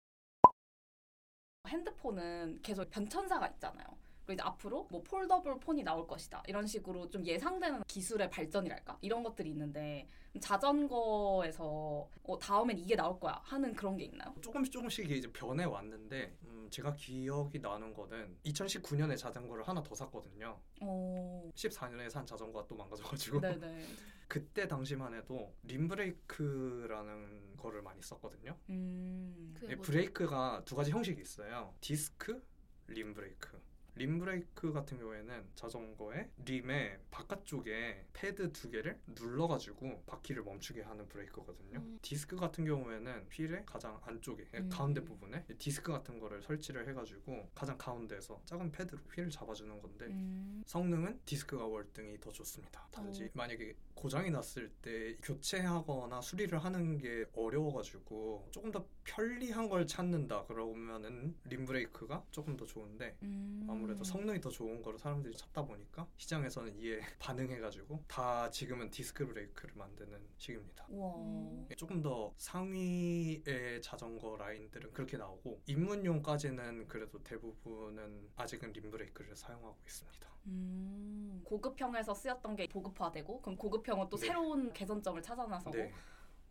[1.68, 3.88] 핸드폰은 계속 변천사가 있잖아요.
[4.30, 6.44] 그리고 이제 앞으로 뭐 폴더블 폰이 나올 것이다.
[6.48, 9.00] 이런 식으로 좀 예상되는 기술의 발전이랄까?
[9.02, 10.08] 이런 것들이 있는데
[10.40, 14.36] 자전거에서 어, 다음엔 이게 나올 거야 하는 그런 게 있나요?
[14.40, 20.60] 조금씩 조금씩 이제 변해 왔는데 음, 제가 기억이 나는 거는 2019년에 자전거를 하나 더 샀거든요.
[20.82, 21.50] 어.
[21.56, 23.86] 14년에 산 자전거가 또 망가져가지고 네네.
[24.30, 28.56] 그때 당시만 해도 림브레이크라는 거를 많이 썼거든요.
[28.70, 29.56] 음.
[29.56, 29.92] 그게 예, 뭐죠?
[29.92, 31.74] 브레이크가 두 가지 형식이 있어요.
[31.82, 32.46] 디스크,
[32.86, 33.69] 림브레이크.
[34.00, 41.80] 림브레이크 같은 경우에는 자전거의 림의 바깥쪽에 패드 두 개를 눌러가지고 바퀴를 멈추게 하는 브레이크거든요.
[41.80, 42.00] 음.
[42.02, 44.70] 디스크 같은 경우에는 휠의 가장 안쪽에 음.
[44.70, 50.64] 가운데 부분에 디스크 같은 거를 설치를 해가지고 가장 가운데에서 작은 패드로 휠을 잡아주는 건데 음.
[50.66, 52.88] 성능은 디스크가 월등히 더 좋습니다.
[52.92, 53.30] 단지 어.
[53.34, 61.36] 만약에 고장이 났을 때 교체하거나 수리를 하는 게 어려워가지고 조금 더 편리한 걸 찾는다 그러면은
[61.44, 63.66] 림브레이크가 조금 더 좋은데 음.
[63.90, 69.74] 아무래도 성능이 더 좋은 거를 사람들이 찾다 보니까 시장에서는 이에 반응해가지고 다 지금은 디스크 브레이크를
[69.76, 70.86] 만드는 식입니다.
[70.90, 71.16] 우와.
[71.16, 71.68] 음.
[71.76, 80.30] 조금 더 상위의 자전거 라인들은 그렇게 나오고 입문용까지는 그래도 대부분은 아직은 림 브레이크를 사용하고 있습니다.
[80.46, 81.42] 음.
[81.44, 84.28] 고급형에서 쓰였던 게 보급화되고 그럼 고급형은 또 네.
[84.28, 85.92] 새로운 개선점을 찾아 나서고 네,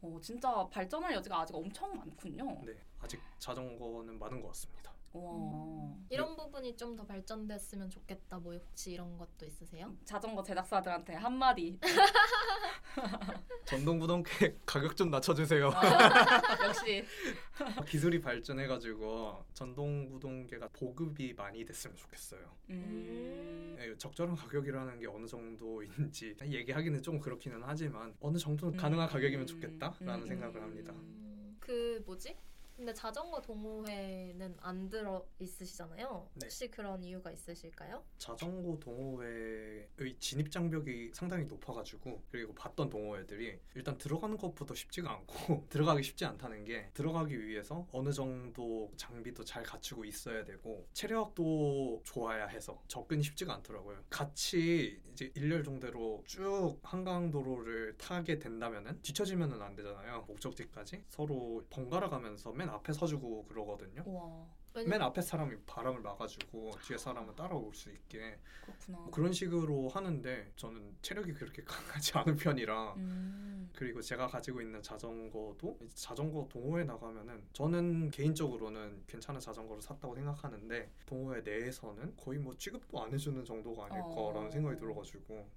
[0.00, 2.64] 어, 진짜 발전할 여지가 아직 엄청 많군요.
[2.64, 4.97] 네, 아직 자전거는 많은 것 같습니다.
[5.12, 5.32] 우와.
[5.34, 6.06] 음.
[6.10, 8.38] 이런 부분이 좀 더 발전됐으면 좋겠다.
[8.38, 9.94] 뭐 혹시 이런 것도 있으세요?
[10.04, 11.78] 자전거 제작사들한테 한마디.
[13.66, 15.68] 전동부동계 가격 좀 낮춰주세요.
[15.68, 15.80] 아,
[16.66, 17.04] 역시
[17.86, 22.40] 기술이 발전해가지고 전동부동계가 보급이 많이 됐으면 좋겠어요.
[22.70, 23.76] 음.
[23.78, 28.80] 네, 적절한 가격이라는 게 어느 정도인지 얘기하기는 좀 그렇기는 하지만 어느 정도는 음.
[28.80, 30.26] 가능한 가격이면 좋겠다라는 음.
[30.26, 30.92] 생각을 합니다.
[30.94, 32.36] 음, 그 뭐지?
[32.78, 36.28] 근데 자전거 동호회는 안 들어 있으시잖아요.
[36.34, 36.46] 네.
[36.46, 38.04] 혹시 그런 이유가 있으실까요?
[38.18, 39.88] 자전거 동호회의
[40.20, 46.64] 진입 장벽이 상당히 높아가지고 그리고 봤던 동호회들이 일단 들어가는 것부터 쉽지가 않고 들어가기 쉽지 않다는
[46.64, 53.54] 게 들어가기 위해서 어느 정도 장비도 잘 갖추고 있어야 되고 체력도 좋아야 해서 접근이 쉽지가
[53.54, 54.04] 않더라고요.
[54.08, 60.24] 같이 이제 일렬 정도로 쭉 한강도로를 타게 된다면은 뒤처지면은 안 되잖아요.
[60.28, 64.02] 목적지까지 서로 번갈아 가면서 맨 앞에 서주고 그러거든요.
[64.06, 68.98] 와 맨 앞에 사람이 바람을 막아주고 뒤에 사람은 따라올 수 있게 그렇구나.
[68.98, 73.70] 뭐 그런 식으로 하는데 저는 체력이 그렇게 강하지 않은 편이라 음.
[73.74, 81.40] 그리고 제가 가지고 있는 자전거도 자전거 동호회 나가면은 저는 개인적으로는 괜찮은 자전거를 샀다고 생각하는데 동호회
[81.40, 84.50] 내에서는 거의 뭐 취급도 안 해주는 정도가 아닐까라는 어.
[84.50, 85.48] 생각이 들어가지고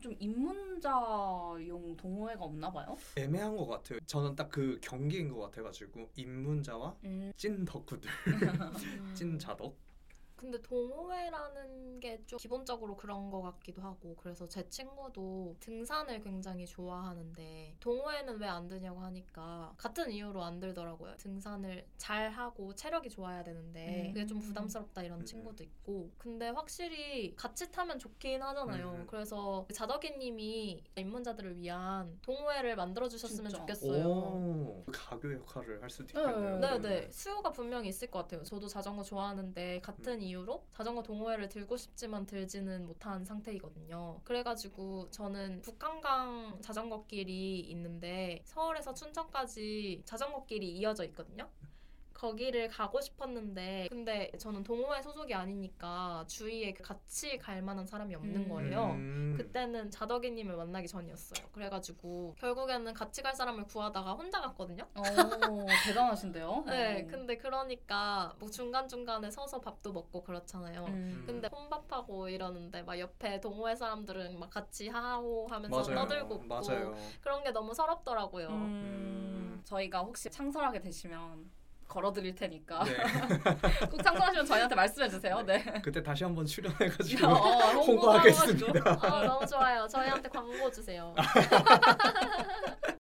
[0.00, 2.96] 좀 입문자용 동호회가 없나 봐요.
[3.16, 3.98] 애매한 것 같아요.
[4.06, 7.32] 저는 딱 그 경계인 것 같아가지고 입문자와 음.
[7.36, 8.30] 찐 덕후들, 음.
[9.14, 9.76] 찐 자덕
[10.40, 17.76] 근데 동호회라는 게 좀 기본적으로 그런 것 같기도 하고 그래서 제 친구도 등산을 굉장히 좋아하는데
[17.80, 21.16] 동호회는 왜 안 드냐고 하니까 같은 이유로 안 들더라고요.
[21.18, 24.12] 등산을 잘 하고 체력이 좋아야 되는데 음.
[24.12, 25.24] 그게 좀 부담스럽다 이런 음.
[25.24, 28.90] 친구도 있고 근데 확실히 같이 타면 좋긴 하잖아요.
[28.92, 29.06] 음.
[29.06, 33.58] 그래서 자덕이님이 입문자들을 위한 동호회를 만들어 주셨으면 진짜.
[33.60, 34.06] 좋겠어요.
[34.08, 36.58] 오, 가교 역할을 할 수도 있겠네요.
[36.58, 37.12] 네, 네네 그러면.
[37.12, 38.42] 수요가 분명히 있을 것 같아요.
[38.42, 40.22] 저도 자전거 좋아하는데 같은 음.
[40.30, 44.20] 이유로 자전거 동호회를 들고 싶지만 들지는 못한 상태이거든요.
[44.24, 51.48] 그래가지고 저는 북한강 자전거 길이 있는데 서울에서 춘천까지 자전거 길이 이어져 있거든요.
[52.20, 58.48] 거기를 가고 싶었는데 근데 저는 동호회 소속이 아니니까 주위에 같이 갈 만한 사람이 없는 음.
[58.50, 58.90] 거예요.
[58.90, 59.34] 음.
[59.38, 61.48] 그때는 자덕이님을 만나기 전이었어요.
[61.50, 64.86] 그래가지고 결국에는 같이 갈 사람을 구하다가 혼자 갔거든요.
[64.98, 66.64] 오 대단하신데요.
[66.68, 67.06] 네, 어.
[67.06, 70.84] 근데 그러니까 뭐 중간중간에 서서 밥도 먹고 그렇잖아요.
[70.88, 71.24] 음.
[71.26, 75.94] 근데 혼밥하고 이러는데 막 옆에 동호회 사람들은 막 같이 하하호 하면서 맞아요.
[75.94, 76.94] 떠들고 맞아요.
[77.22, 78.48] 그런 게 너무 서럽더라고요.
[78.48, 81.59] 음, 저희가 혹시 창설하게 되시면
[81.90, 82.94] 걸어드릴 테니까 네.
[83.90, 85.42] 꼭 창설하시면 저희한테 말씀해 주세요.
[85.42, 85.62] 네.
[85.82, 88.98] 그때 다시 한번 출연해가지고 어, 홍보 홍보하겠습니다.
[89.02, 89.86] 아, 너무 좋아요.
[89.88, 91.14] 저희한테 광고 주세요.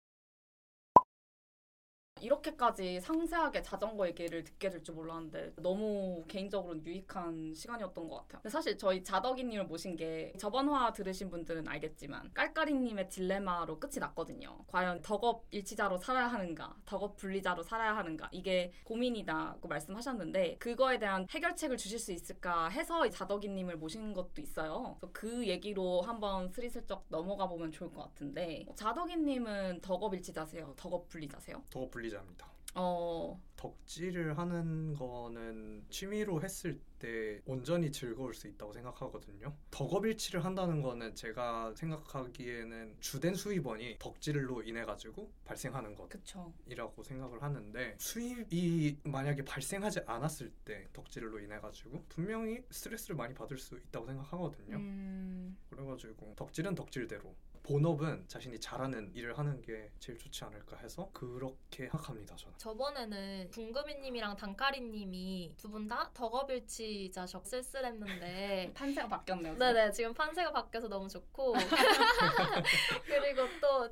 [2.23, 8.49] 이렇게까지 상세하게 자전거 얘기를 듣게 될 줄 몰랐는데 너무 개인적으로는 유익한 시간이었던 것 같아요.
[8.49, 14.63] 사실 저희 자덕이님을 모신 게 저번 화 들으신 분들은 알겠지만 깔깔이님의 딜레마로 끝이 났거든요.
[14.67, 21.77] 과연 덕업 일치자로 살아야 하는가, 덕업 분리자로 살아야 하는가 이게 고민이다고 말씀하셨는데 그거에 대한 해결책을
[21.77, 24.97] 주실 수 있을까 해서 이 자덕이님을 모신 것도 있어요.
[25.13, 31.63] 그 얘기로 한번 스리슬쩍 넘어가 보면 좋을 것 같은데 자덕이님은 덕업 일치자세요, 덕업 분리자세요?
[31.69, 32.53] 더 분리 자입니다.
[32.75, 39.55] 어, 덕질을 하는 거는 취미로 했을 때 온전히 즐거울 수 있다고 생각하거든요.
[39.69, 45.93] 덕업일치를 한다는 거는 제가 생각하기에는 주된 수입원이 덕질로 인해 가지고 발생하는.
[45.95, 53.57] 것이라고 생각을 하는데 수입이 만약에 발생하지 않았을 때 덕질로 인해 가지고 분명히 스트레스를 많이 받을
[53.57, 54.77] 수 있다고 생각하거든요.
[54.77, 61.83] 음, 그래가지고 덕질은 덕질대로 본업은 자신이 잘하는 일을 하는 게 제일 좋지 않을까 해서 그렇게
[61.83, 62.57] 생각합니다 저는.
[62.57, 69.53] 저번에는 궁금이님이랑 단까리님이 두 분 다 덕업일치자셔 쓸쓸했는데 판세가 바뀌었네요.
[69.53, 69.59] 지금.
[69.73, 71.53] 네네 지금 판세가 바뀌어서 너무 좋고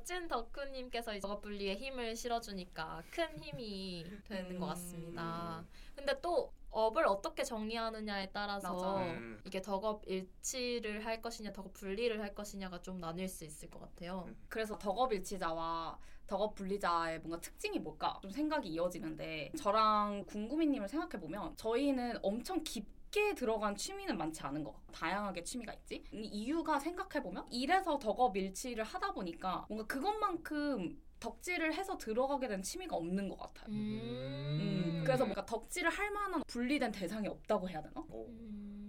[0.04, 5.64] 찐 덕후님께서 덕업 분리에 힘을 실어주니까 큰 힘이 되는 것 같습니다.
[5.94, 9.12] 근데 또 업을 어떻게 정의하느냐에 따라서 맞아.
[9.12, 9.40] 음.
[9.44, 14.24] 이게 덕업 일치를 할 것이냐 덕업 분리를 할 것이냐가 좀 나뉠 수 있을 것 같아요.
[14.26, 14.36] 음.
[14.48, 21.54] 그래서 덕업 일치자와 덕업 분리자의 뭔가 특징이 뭘까 좀 생각이 이어지는데 저랑 궁금이님을 생각해 보면
[21.56, 24.92] 저희는 엄청 깊 게 들어간 취미는 많지 않은 것 같아요.
[24.92, 26.02] 다양하게 취미가 있지.
[26.10, 32.62] 이 이유가 생각해 보면 일에서 덕업 일치를 하다 보니까 뭔가 그것만큼 덕질을 해서 들어가게 된
[32.62, 33.68] 취미가 없는 것 같아요.
[33.68, 38.02] 음, 그래서 뭔가 덕질을 할 만한 분리된 대상이 없다고 해야 되나?
[38.08, 38.26] 오.
[38.26, 38.81] 음.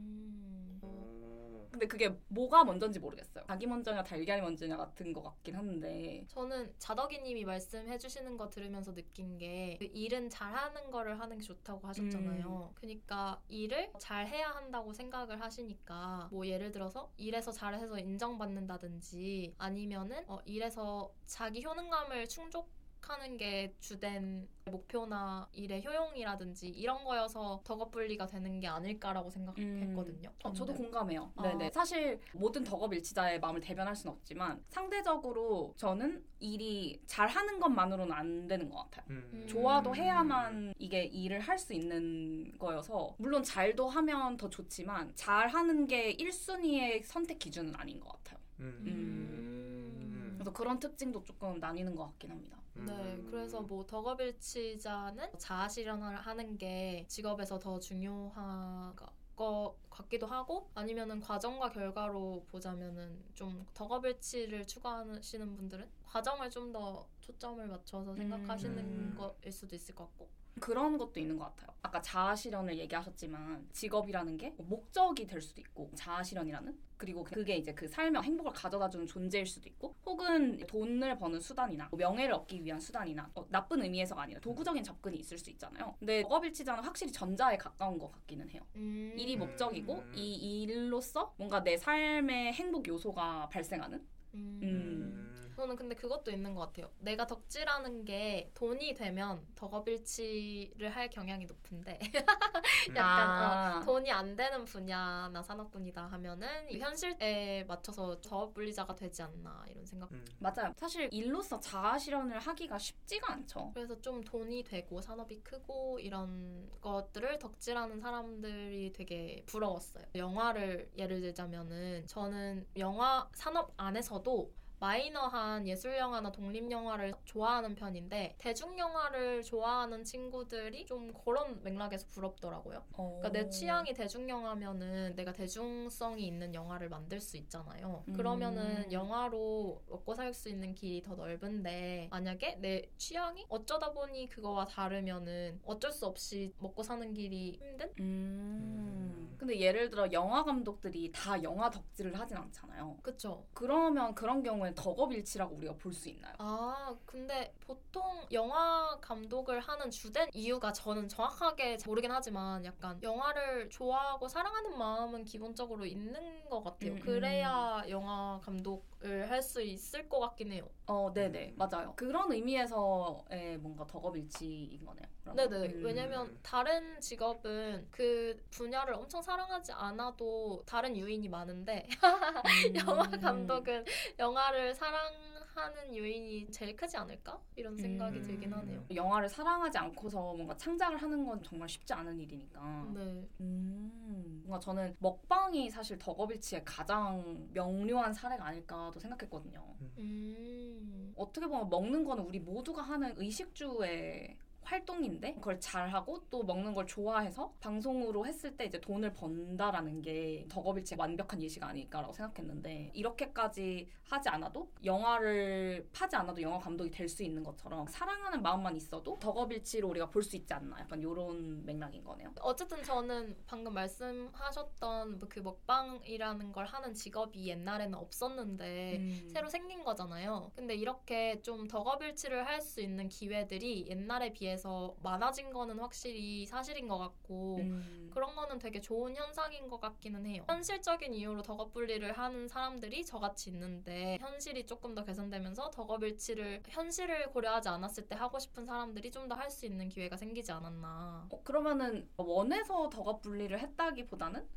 [1.73, 1.79] 오.
[1.83, 3.45] 근데 그게 뭐가 먼저인지 모르겠어요.
[3.45, 9.85] 닭이 먼저냐 달걀이 먼저냐 같은 것 같긴 한데 저는 자덕이님이 말씀해주시는 거 들으면서 느낀 게그
[9.93, 12.71] 일은 잘하는 거를 하는 게 좋다고 하셨잖아요.
[12.75, 20.39] 그러니까 일을 잘 해야 한다고 생각을 하시니까 뭐 예를 들어서 일에서 잘해서 인정받는다든지 아니면은 어,
[20.45, 22.69] 일에서 자기 효능감을 충족
[23.09, 30.29] 하는 게 주된 목표나 일의 효용이라든지 이런 거여서 덕업분리가 되는 게 아닐까라고 생각했거든요.
[30.43, 30.77] 어, 저도 네.
[30.77, 31.31] 공감해요.
[31.35, 31.43] 아.
[31.43, 31.71] 네네.
[31.71, 38.69] 사실 모든 덕업 일치자의 마음을 대변할 수는 없지만 상대적으로 저는 일이 잘하는 것만으로는 안 되는
[38.69, 39.05] 것 같아요.
[39.09, 39.45] 음.
[39.49, 46.15] 좋아도 해야만 이게 일을 할 수 있는 거여서 물론 잘도 하면 더 좋지만 잘하는 게
[46.17, 48.39] 1순위의 선택 기준은 아닌 것 같아요.
[48.59, 48.83] 음.
[48.87, 50.31] 음.
[50.35, 52.57] 그래서 그런 특징도 조금 나뉘는 것 같긴 합니다.
[52.77, 52.85] 음.
[52.85, 58.95] 네, 그래서 뭐 덕업일치자는 자아실현을 하는 게 직업에서 더 중요한
[59.35, 67.65] 것 같기도 하고 아니면은 과정과 결과로 보자면은 좀 덕업일치를 추구하시는 분들은 과정을 좀 더 초점을
[67.67, 69.15] 맞춰서 생각하시는 음.
[69.17, 70.27] 것일 수도 있을 것 같고
[70.59, 71.73] 그런 것도 있는 것 같아요.
[71.81, 78.23] 아까 자아실현을 얘기하셨지만 직업이라는 게뭐 목적이 될 수도 있고 자아실현이라는 그리고 그게 이제 그 삶의
[78.23, 83.45] 행복을 가져다주는 존재일 수도 있고 혹은 돈을 버는 수단이나 뭐 명예를 얻기 위한 수단이나 어,
[83.49, 85.95] 나쁜 의미에서가 아니라 도구적인 접근이 있을 수 있잖아요.
[85.99, 88.61] 근데 작업일치자는 확실히 전자에 가까운 것 같기는 해요.
[88.77, 89.13] 음.
[89.17, 90.11] 일이 목적이고 음.
[90.15, 94.01] 이 일로서 뭔가 내 삶의 행복 요소가 발생하는
[94.35, 94.59] 음.
[94.63, 95.32] 음.
[95.55, 96.89] 저는 근데 그것도 있는 것 같아요.
[96.99, 101.99] 내가 덕질하는 게 돈이 되면 덕업일치를 할 경향이 높은데
[102.95, 103.77] 약간 아.
[103.77, 110.11] 어, 돈이 안 되는 분야나 산업분이다 하면은 이 현실에 맞춰서 저업분리자가 되지 않나 이런 생각.
[110.11, 110.25] 음.
[110.39, 110.73] 맞아요.
[110.77, 113.71] 사실 일로서 자아 실현을 하기가 쉽지가 않죠.
[113.73, 120.05] 그래서 좀 돈이 되고 산업이 크고 이런 것들을 덕질하는 사람들이 되게 부러웠어요.
[120.15, 124.51] 영화를 예를 들자면은 저는 영화 산업 안에서도
[124.83, 132.83] 마이너한 예술 영화나 독립 영화를 좋아하는 편인데 대중 영화를 좋아하는 친구들이 좀 그런 맥락에서 부럽더라고요.
[132.91, 138.03] 그러니까 내 취향이 대중 영화면은 내가 대중성이 있는 영화를 만들 수 있잖아요.
[138.09, 138.13] 음.
[138.13, 144.65] 그러면은 영화로 먹고 살 수 있는 길이 더 넓은데 만약에 내 취향이 어쩌다 보니 그거와
[144.65, 147.89] 다르면은 어쩔 수 없이 먹고 사는 길이 힘든?
[147.99, 149.02] 음.
[149.43, 152.97] 근데 예를 들어 영화 감독들이 다 영화 덕질을 하진 않잖아요.
[153.03, 153.45] 그쵸?
[153.53, 156.33] 그러면 그런 경우엔 덕업일치라고 우리가 볼 수 있나요?
[156.39, 164.27] 아, 근데 보통 영화 감독을 하는 주된 이유가 저는 정확하게 모르긴 하지만 약간 영화를 좋아하고
[164.29, 166.93] 사랑하는 마음은 기본적으로 있는 것 같아요.
[166.93, 167.01] 음, 음.
[167.01, 170.69] 그래야 영화 감독 을 할 수 있을 것 같긴 해요.
[170.85, 171.93] 어, 네네, 맞아요.
[171.95, 175.05] 그런 의미에서의 뭔가 덕업일치인 거네요.
[175.21, 175.49] 그러면.
[175.49, 175.73] 네네.
[175.75, 175.81] 음.
[175.85, 181.87] 왜냐면 다른 직업은 그 분야를 엄청 사랑하지 않아도 다른 요인이 많은데
[182.45, 182.75] 음.
[182.75, 183.85] 영화 감독은
[184.19, 185.13] 영화를 사랑
[185.55, 187.39] 하는 요인이 제일 크지 않을까?
[187.55, 188.23] 이런 생각이 음.
[188.23, 188.85] 들긴 하네요.
[188.93, 192.91] 영화를 사랑하지 않고서 뭔가 창작을 하는 건 정말 쉽지 않은 일이니까.
[192.93, 193.27] 네.
[193.39, 199.75] 음, 뭔가 저는 먹방이 사실 덕업일치의 가장 명료한 사례가 아닐까도 생각했거든요.
[199.99, 201.13] 음.
[201.15, 207.53] 어떻게 보면 먹는 거는 우리 모두가 하는 의식주의 활동인데 그걸 잘하고 또 먹는 걸 좋아해서
[207.59, 214.71] 방송으로 했을 때 이제 돈을 번다라는 게 덕업일치의 완벽한 예시가 아닐까라고 생각했는데 이렇게까지 하지 않아도
[214.83, 220.23] 영화를 파지 않아도 영화 감독이 될 수 있는 것처럼 사랑하는 마음만 있어도 덕업일치로 우리가 볼
[220.23, 222.31] 수 있지 않나 약간 이런 맥락인 거네요.
[222.41, 229.29] 어쨌든 저는 방금 말씀하셨던 뭐그 먹방이라는 걸 하는 직업이 옛날에는 없었는데 음.
[229.31, 230.51] 새로 생긴 거잖아요.
[230.55, 236.87] 근데 이렇게 좀 덕업일치를 할 수 있는 기회들이 옛날에 비해 서 많아진 거는 확실히 사실인
[236.87, 238.09] 것 같고 음.
[238.13, 240.43] 그런 거는 되게 좋은 현상인 것 같기는 해요.
[240.47, 247.31] 현실적인 이유로 덕업 분리를 하는 사람들이 저같이 있는데 현실이 조금 더 개선되면서 덕업 일치를 현실을
[247.31, 251.27] 고려하지 않았을 때 하고 싶은 사람들이 좀 더 할 수 있는 기회가 생기지 않았나.
[251.31, 254.47] 어, 그러면은 원해서 덕업 분리를 했다기보다는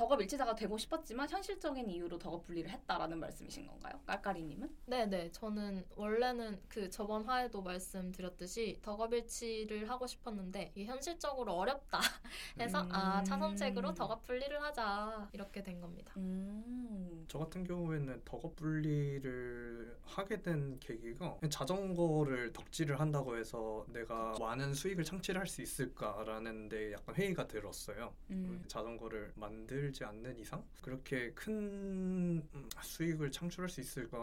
[0.00, 4.00] 덕업 일치자가 되고 싶었지만 현실적인 이유로 덕업 분리를 했다라는 말씀이신 건가요?
[4.06, 4.76] 깔깔이님은?
[4.86, 5.30] 네네.
[5.32, 12.00] 저는 원래는 그 저번 화에도 말씀드렸듯이 덕업 일치를 하고 싶었는데 이게 현실적으로 어렵다
[12.58, 13.24] 해서 아 음.
[13.24, 16.14] 차선책으로 덕업 분리를 하자 이렇게 된 겁니다.
[16.16, 17.26] 음.
[17.28, 25.04] 저 같은 경우에는 덕업 분리를 하게 된 계기가 자전거를 덕질을 한다고 해서 내가 많은 수익을
[25.04, 28.14] 창출할 수 있을까라는 데 약간 회의가 들었어요.
[28.30, 28.64] 음.
[28.66, 34.18] 자전거를 만들 지 않는 이상 그렇게 큰 음, 수익을 창출할 수 있을까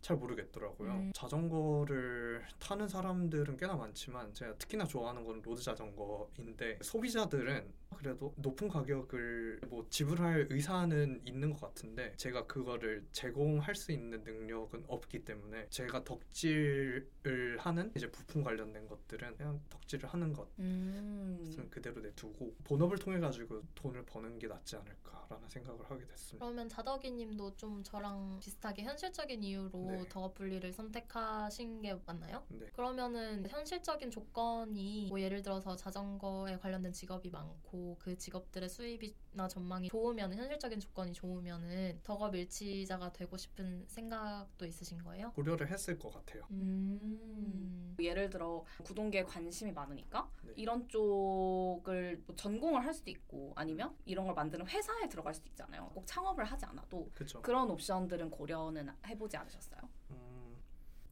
[0.00, 0.90] 잘 모르겠더라고요.
[0.90, 1.12] 음.
[1.14, 9.60] 자전거를 타는 사람들은 꽤나 많지만 제가 특히나 좋아하는 건 road 자전거인데 소비자들은 그래도 높은 가격을
[9.68, 16.04] 뭐 지불할 의사는 있는 것 같은데 제가 그거를 제공할 수 있는 능력은 없기 때문에 제가
[16.04, 21.68] 덕질을 하는 이제 부품 관련된 것들은 그냥 덕질을 하는 것은 음.
[21.70, 26.44] 그대로 내두고 본업을 통해 가지고 돈을 버는 게 낫지 않을까라는 생각을 하게 됐습니다.
[26.44, 30.08] 그러면 자덕이님도 좀 저랑 비슷하게 현실적인 이유로 네.
[30.08, 32.44] 덕업 분리를 선택하신 게 맞나요?
[32.48, 32.66] 네.
[32.72, 40.34] 그러면은 현실적인 조건이 뭐 예를 들어서 자전거에 관련된 직업이 많고 그 직업들의 수입이나 전망이 좋으면
[40.34, 45.32] 현실적인 조건이 좋으면은 덕업 일치자가 되고 싶은 생각도 있으신 거예요?
[45.32, 46.44] 고려를 했을 것 같아요.
[46.50, 47.96] 음.
[48.00, 50.52] 예를 들어 구동계에 관심이 많으니까 네.
[50.56, 55.90] 이런 쪽을 뭐 전공을 할 수도 있고 아니면 이런 걸 만드는 회사에 들어갈 수도 있잖아요.
[55.94, 57.42] 꼭 창업을 하지 않아도 그렇죠.
[57.42, 59.80] 그런 옵션들은 고려는 해보지 않으셨어요?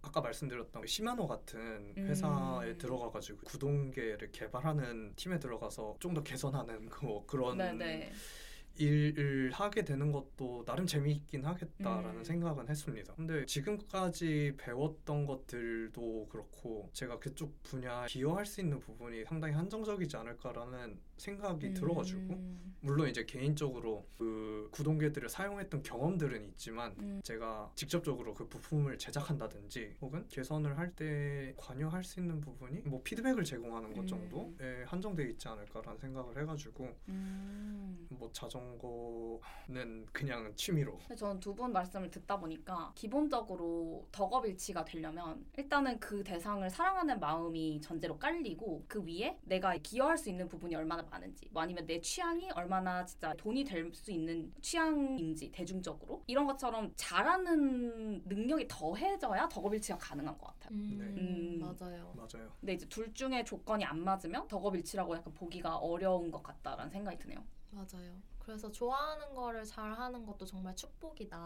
[0.06, 1.60] 음, 아까 말씀드렸던 그 시마노 같은
[1.96, 2.06] 음.
[2.08, 8.10] 회사에 들어가가지고 구동계를 개발하는 팀에 들어가서 좀 더 개선하는 그 뭐 그런 네네.
[8.78, 12.24] 일을 하게 되는 것도 나름 재미있긴 하겠다라는 음.
[12.24, 13.14] 생각은 했습니다.
[13.14, 20.98] 근데 지금까지 배웠던 것들도 그렇고 제가 그쪽 분야 기여할 수 있는 부분이 상당히 한정적이지 않을까라는
[21.16, 22.74] 생각이 들어가지고 음.
[22.80, 27.20] 물론 이제 개인적으로 그 구동계들을 사용했던 경험들은 있지만 음.
[27.24, 33.42] 제가 직접적으로 그 부품을 제작한다든지 혹은 개선을 할 때 관여할 수 있는 부분이 뭐 피드백을
[33.44, 34.06] 제공하는 것 음.
[34.06, 38.06] 정도에 한정되어 있지 않을까라는 생각을 해가지고 음.
[38.10, 46.22] 뭐 자전거는 그냥 취미로 저는 두 분 말씀을 듣다 보니까 기본적으로 덕업일치가 되려면 일단은 그
[46.22, 51.62] 대상을 사랑하는 마음이 전제로 깔리고 그 위에 내가 기여할 수 있는 부분이 얼마나 많은지 뭐
[51.62, 58.66] 아니면 내 취향이 얼마나 진짜 돈이 될 수 있는 취향인지 대중적으로 이런 것처럼 잘하는 능력이
[58.68, 60.76] 더해져야 덕업일치가 가능한 것 같아요.
[60.76, 61.58] 음, 음.
[61.60, 62.12] 맞아요.
[62.16, 62.52] 맞아요.
[62.60, 67.44] 근데 이제 둘 중에 조건이 안 맞으면 덕업일치라고 약간 보기가 어려운 것 같다라는 생각이 드네요.
[67.70, 68.20] 맞아요.
[68.38, 71.36] 그래서 좋아하는 거를 잘 하는 것도 정말 축복이다.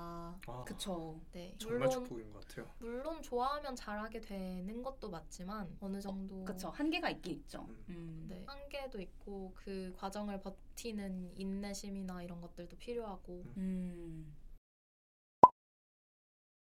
[0.46, 1.18] 아, 그쵸.
[1.32, 1.54] 네.
[1.58, 2.70] 정말 물론 축복인 것 같아요.
[2.78, 6.68] 물론 좋아하면 잘하게 되는 것도 맞지만 어느 정도 그쵸.
[6.68, 7.62] 한계가 있긴 있죠.
[7.70, 7.84] 음.
[7.88, 8.26] 음.
[8.28, 14.36] 네, 한계도 있고 그 과정을 버티는 인내심이나 이런 것들도 필요하고 음.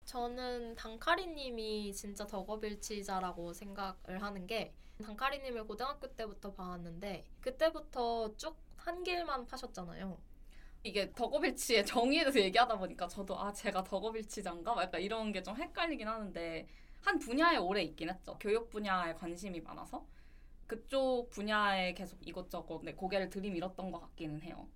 [0.05, 8.57] 저는 단카리님이 진짜 덕업일치자라고 생각을 하는 게 단카리님을 고등학교 때부터 봐왔는데 그때부터 쭉
[8.89, 10.19] 한 길만 파셨잖아요.
[10.83, 15.57] 이게 덕업일치의 정의에 대해서 얘기하다 보니까 저도 아 제가 덕업일치자인가 막 약간 이런 게 좀
[15.57, 16.67] 헷갈리긴 하는데
[17.03, 18.37] 한 분야에 오래 있긴 했죠.
[18.41, 20.07] 교육 분야에 관심이 많아서
[20.67, 24.69] 그쪽 분야에 계속 이것저것 네, 고개를 들이밀었던 것 같기는 해요.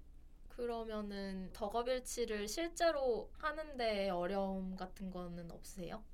[0.49, 6.05] 그러면은 덕업일치를 실제로 하는데 어려움 같은 거는 없으세요?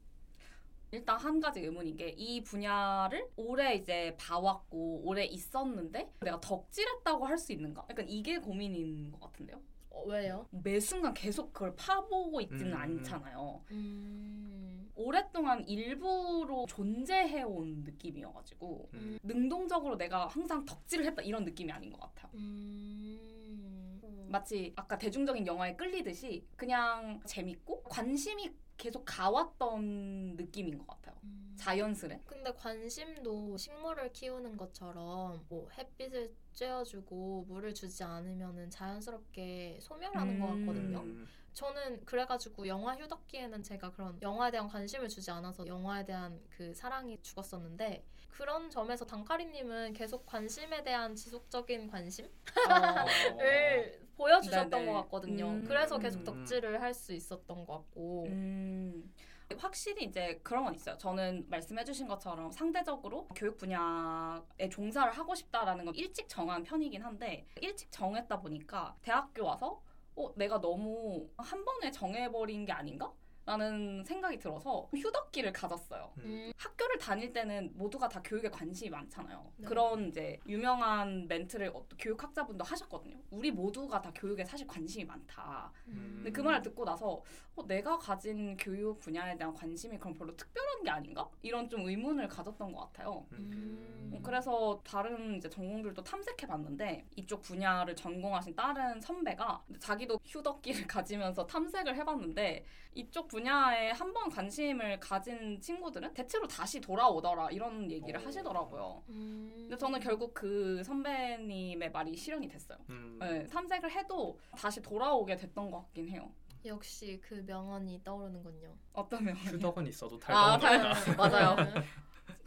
[0.91, 7.39] 일단 한 가지 의문인 게 이 분야를 오래 이제 봐왔고 오래 있었는데 내가 덕질했다고 할
[7.39, 7.87] 수 있는가?
[7.91, 9.61] 약간 이게 고민인 것 같은데요.
[9.91, 10.47] 어, 왜요?
[10.51, 12.77] 매 순간 계속 그걸 파보고 있지는 음.
[12.79, 13.63] 않잖아요.
[13.71, 22.01] 음, 오랫동안 일부로 존재해온 느낌이어가지고 음, 능동적으로 내가 항상 덕질을 했다 이런 느낌이 아닌 것
[22.01, 22.31] 같아요.
[22.35, 30.98] 음, 마치 아까 대중적인 영화에 끌리듯이 그냥 재밌고 관심이 계속 가왔던 느낌인 것 같아요.
[31.25, 31.55] 음.
[31.57, 32.23] 자연스레.
[32.27, 40.61] 근데 관심도 식물을 키우는 것처럼 뭐 햇빛을 쬐어주고 물을 주지 않으면은 자연스럽게 소멸하는 것 음.
[40.67, 41.01] 같거든요.
[41.01, 46.73] 음, 저는 그래가지고 영화 휴덕기에는 제가 그런 영화에 대한 관심을 주지 않아서 영화에 대한 그
[46.75, 52.31] 사랑이 죽었었는데 그런 점에서 단카리님은 계속 관심에 대한 지속적인 관심을
[52.71, 53.05] 어.
[54.17, 54.87] 보여주셨던 네네.
[54.87, 55.49] 것 같거든요.
[55.51, 55.65] 음.
[55.65, 56.25] 그래서 계속 음.
[56.25, 58.27] 덕질을 할 수 있었던 것 같고.
[58.29, 59.13] 음.
[59.57, 60.97] 확실히 이제 그런 건 있어요.
[60.99, 67.91] 저는 말씀해주신 것처럼 상대적으로 교육 분야에 종사를 하고 싶다라는 건 일찍 정한 편이긴 한데 일찍
[67.91, 69.83] 정했다 보니까 대학교 와서
[70.17, 73.13] 어, 내가 너무 한 번에 정해버린 게 아닌가?
[73.49, 76.13] 라는 생각이 들어서 휴덕기를 가졌어요.
[76.19, 76.53] 음.
[76.55, 79.51] 학교를 다닐 때는 모두가 다 교육에 관심이 많잖아요.
[79.57, 79.67] 네.
[79.67, 83.17] 그런 이제 유명한 멘트를 어떤 교육학자분도 하셨거든요.
[83.31, 85.73] 우리 모두가 다 교육에 사실 관심이 많다.
[85.87, 87.23] 근데 그 말을 듣고 나서
[87.57, 91.27] 어, 내가 가진 교육 분야에 대한 관심이 그럼 별로 특별한 게 아닌가?
[91.41, 93.27] 이런 좀 의문을 가졌던 것 같아요.
[93.33, 94.13] 음.
[94.15, 101.47] 어, 그래서 다른 이제 전공들도 탐색해 봤는데 이쪽 분야를 전공하신 다른 선배가 자기도 휴덕기를 가지면서
[101.47, 108.19] 탐색을 해봤는데 이쪽 분야 에 한 번 관심을 가진 친구들은 대체로 다시 돌아오더라 이런 얘기를
[108.21, 108.25] 어.
[108.25, 109.03] 하시더라고요.
[109.11, 109.51] 음.
[109.63, 112.79] 근데 저는 결국 그 선배님의 말이 실현이 됐어요.
[112.89, 113.19] 음.
[113.21, 116.33] 네, 탐색을 해도 다시 돌아오게 됐던 것 같긴 해요.
[116.65, 118.75] 역시 그 명언이 떠오르는군요.
[118.93, 120.93] 어떤 면 휴덕은 있어도 아, 달콤하다.
[121.05, 121.17] 달-
[121.57, 121.57] 맞아요.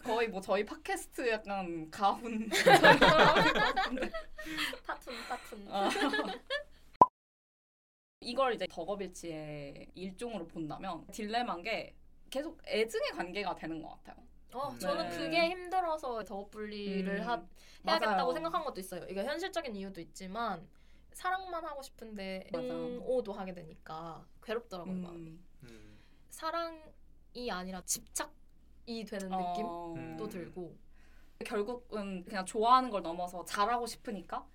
[0.04, 2.50] 거의 뭐 저희 팟캐스트 약간 가훈.
[4.86, 5.68] 파툰 파툰.
[5.70, 5.89] 아.
[8.22, 11.96] 이걸 이제 덕업일치의 일종으로 본다면 딜레마인 게
[12.30, 14.24] 계속 애증의 관계가 되는 것 같아요.
[14.54, 14.80] 어, 네.
[14.80, 17.44] 저는 그게 힘들어서 덕업 분리를 음, 하,
[17.88, 18.34] 해야겠다고 맞아요.
[18.34, 19.06] 생각한 것도 있어요.
[19.10, 20.68] 이게 현실적인 이유도 있지만
[21.14, 22.48] 사랑만 하고 싶은데.
[22.54, 24.94] 응오도 하게 되니까 괴롭더라고요.
[24.96, 25.28] 마음이.
[25.28, 25.44] 음.
[25.64, 25.98] 음.
[26.30, 30.30] 사랑이 아니라 집착이 되는 어, 느낌도 음.
[30.30, 30.78] 들고
[31.44, 34.46] 결국은 그냥 좋아하는 걸 넘어서 잘하고 싶으니까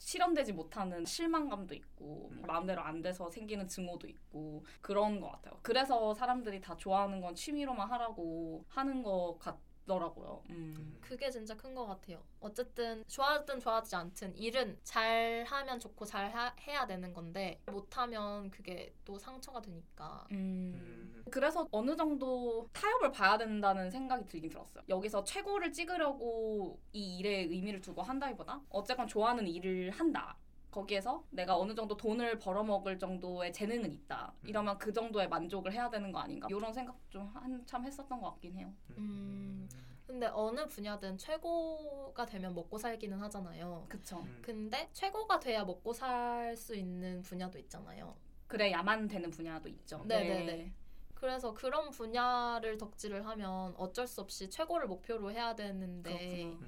[0.00, 2.42] 실현되지 못하는 실망감도 있고 음.
[2.46, 5.58] 마음대로 안 돼서 생기는 증오도 있고 그런 것 같아요.
[5.62, 9.58] 그래서 사람들이 다 좋아하는 건 취미로만 하라고 하는 것 같
[9.94, 10.42] 더라고요.
[10.50, 10.96] 음.
[11.00, 12.22] 그게 진짜 큰 것 같아요.
[12.40, 18.94] 어쨌든 좋아하든 좋아하지 않든 일은 잘 하면 좋고 잘 하- 해야 되는 건데 못하면 그게
[19.04, 21.22] 또 상처가 되니까 음.
[21.30, 24.82] 그래서 어느 정도 타협을 봐야 된다는 생각이 들긴 들었어요.
[24.88, 30.36] 여기서 최고를 찍으려고 이 일에 의미를 두고 한다기보다 어쨌건 좋아하는 일을 한다.
[30.70, 34.32] 거기에서 내가 어느 정도 돈을 벌어먹을 정도의 재능은 있다.
[34.44, 36.46] 이러면 그 정도의 만족을 해야 되는 거 아닌가.
[36.50, 38.72] 이런 생각 좀 한참 했었던 것 같긴 해요.
[38.96, 39.68] 음.
[40.06, 43.86] 근데 어느 분야든 최고가 되면 먹고 살기는 하잖아요.
[43.88, 44.18] 그쵸.
[44.18, 44.38] 음.
[44.42, 48.16] 근데 최고가 돼야 먹고 살 수 있는 분야도 있잖아요.
[48.48, 50.02] 그래야만 되는 분야도 있죠.
[50.06, 50.72] 네네 네.
[51.14, 56.10] 그래서 그런 분야를 덕질을 하면 어쩔 수 없이 최고를 목표로 해야 되는데
[56.44, 56.66] 그렇구나.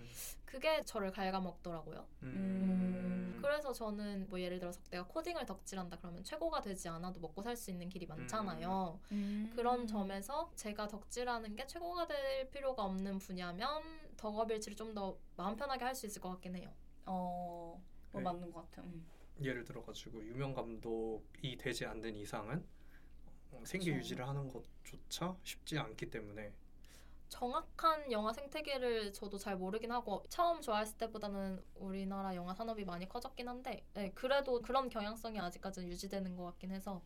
[0.52, 0.58] 음.
[0.58, 2.06] 그게 저를 갉아먹더라고요.
[2.24, 3.38] 음.
[3.42, 7.70] 그래서 저는 뭐 예를 들어서 내가 코딩을 덕질한다 그러면 최고가 되지 않아도 먹고 살 수
[7.70, 8.98] 있는 길이 많잖아요.
[9.12, 9.52] 음.
[9.56, 13.82] 그런 점에서 제가 덕질하는 게 최고가 될 필요가 없는 분야면
[14.16, 16.70] 덕업일치를 좀 더 마음 편하게 할 수 있을 것 같긴 해요.
[17.06, 17.82] 어,
[18.12, 18.24] 뭐 네.
[18.24, 18.86] 맞는 것 같아요.
[18.86, 19.06] 음.
[19.40, 22.62] 예를 들어가지고 유명 감독이 되지 않는 이상은
[23.52, 23.98] 어, 생계 그쵸.
[23.98, 26.52] 유지를 하는 것조차 쉽지 않기 때문에
[27.32, 33.48] 정확한 영화 생태계를 저도 잘 모르긴 하고 처음 좋아했을 때보다는 우리나라 영화 산업이 많이 커졌긴
[33.48, 37.00] 한데 네, 그래도 그런 경향성이 아직까지는 유지되는 것 같긴 해서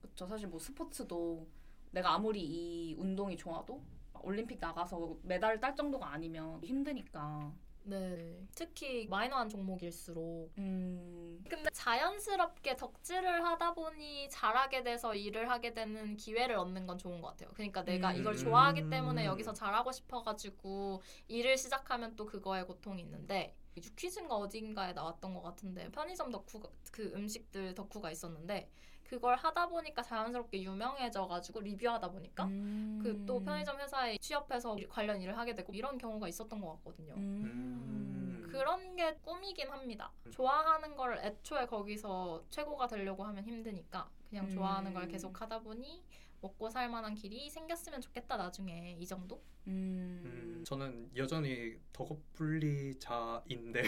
[0.00, 0.26] 그쵸.
[0.26, 1.46] 사실 뭐 스포츠도
[1.90, 3.82] 내가 아무리 이 운동이 좋아도
[4.22, 7.52] 올림픽 나가서 메달 딸 정도가 아니면 힘드니까.
[7.88, 11.44] 네 특히 마이너한 종목일수록 음.
[11.48, 17.28] 근데 자연스럽게 덕질을 하다 보니 잘하게 돼서 일을 하게 되는 기회를 얻는 건 좋은 것
[17.28, 17.50] 같아요.
[17.54, 18.16] 그러니까 내가 음.
[18.16, 25.34] 이걸 좋아하기 때문에 여기서 잘하고 싶어가지고 일을 시작하면 또 그거에 고통이 있는데 유퀴즈인가 어딘가에 나왔던
[25.34, 28.68] 것 같은데 편의점 덕후 그 음식들 덕후가 있었는데
[29.08, 33.00] 그걸 하다 보니까 자연스럽게 유명해져가지고 리뷰하다 보니까 음.
[33.02, 37.14] 그또 편의점 회사에 취업해서 관련 일을 하게 되고 이런 경우가 있었던 것 같거든요.
[37.14, 38.48] 음.
[38.50, 40.12] 그런 게 꿈이긴 합니다.
[40.30, 44.50] 좋아하는 걸 애초에 거기서 최고가 되려고 하면 힘드니까 그냥 음.
[44.50, 46.02] 좋아하는 걸 계속 하다 보니
[46.40, 49.42] 먹고 살 만한 길이 생겼으면 좋겠다 나중에 이 정도?
[49.66, 50.22] 음.
[50.24, 53.82] 음, 저는 여전히 덕업분리자인데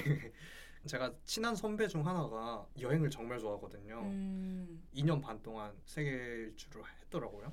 [0.87, 4.01] 제가 친한 선배 중 하나가 여행을 정말 좋아하거든요.
[4.01, 4.83] 음.
[4.95, 7.53] 2년 반 동안 세계 일주를 했더라고요.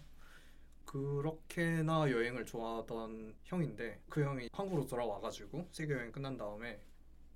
[0.86, 6.80] 그렇게나 여행을 좋아하던 형인데 그 형이 한국으로 돌아와가지고 세계 여행 끝난 다음에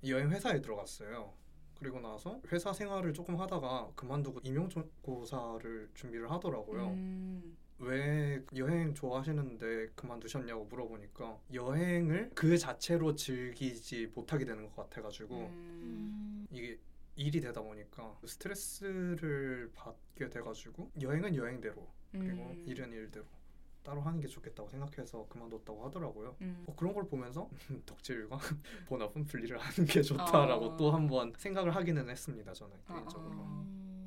[0.06, 1.34] 여행 회사에 들어갔어요.
[1.78, 6.88] 그리고 나서 회사 생활을 조금 하다가 그만두고 임용고사를 준비를 하더라고요.
[6.88, 7.56] 음.
[7.80, 16.46] 왜 여행 좋아하시는데 그만두셨냐고 물어보니까 여행을 그 자체로 즐기지 못하게 되는 것 같아가지고 음.
[16.50, 16.78] 이게
[17.16, 22.64] 일이 되다 보니까 스트레스를 받게 돼가지고 여행은 여행대로 그리고 음.
[22.66, 23.24] 일은 일대로
[23.82, 26.36] 따로 하는 게 좋겠다고 생각해서 그만뒀다고 하더라고요.
[26.42, 26.64] 음.
[26.66, 27.48] 어, 그런 걸 보면서
[27.86, 28.38] 덕질과
[28.88, 30.76] 본업은 분리를 하는 게 좋다라고 어.
[30.76, 32.52] 또 한 번 생각을 하기는 했습니다.
[32.52, 33.30] 저는 어, 개인적으로.
[33.36, 33.99] 어.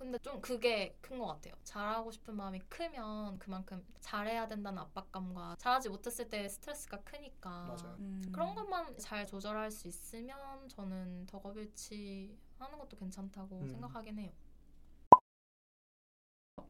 [0.00, 1.54] 음, 근데 좀 그게 큰 것 같아요.
[1.64, 7.96] 잘하고 싶은 마음이 크면 그만큼 잘해야 된다는 압박감과 잘하지 못했을 때 스트레스가 크니까 맞아요.
[8.00, 8.22] 음.
[8.32, 13.68] 그런 것만 잘 조절할 수 있으면 저는 덕업일치 하는 것도 괜찮다고 음.
[13.68, 14.32] 생각하긴 해요.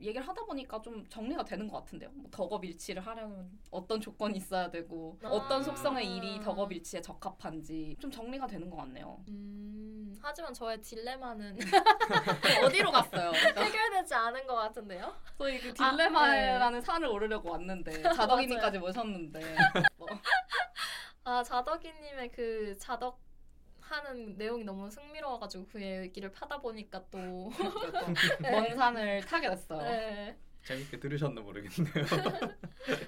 [0.00, 2.10] 얘기를 하다 보니까 좀 정리가 되는 것 같은데요.
[2.12, 5.28] 뭐 덕업일치를 하려면 어떤 조건이 있어야 되고 아.
[5.28, 9.22] 어떤 속성의 일이 덕업일치에 적합한지 좀 정리가 되는 것 같네요.
[9.28, 9.89] 음,
[10.22, 11.58] 하지만 저의 딜레마는
[12.64, 13.30] 어디로 갔어요?
[13.56, 15.14] 해결되지 않은 것 같은데요.
[15.38, 19.56] 저희 그 아, 딜레마라는 산을 오르려고 왔는데 자덕이니까지 모셨는데
[19.96, 20.08] 뭐.
[21.24, 23.20] 아 자덕이님의 그 자덕
[23.80, 27.50] 하는 내용이 너무 흥미로워가지고 그 얘기를 파다 보니까 또
[28.40, 29.82] 먼 산을 타게 됐어요.
[29.82, 30.38] 네.
[30.64, 32.04] 재밌게 들으셨나 모르겠네요.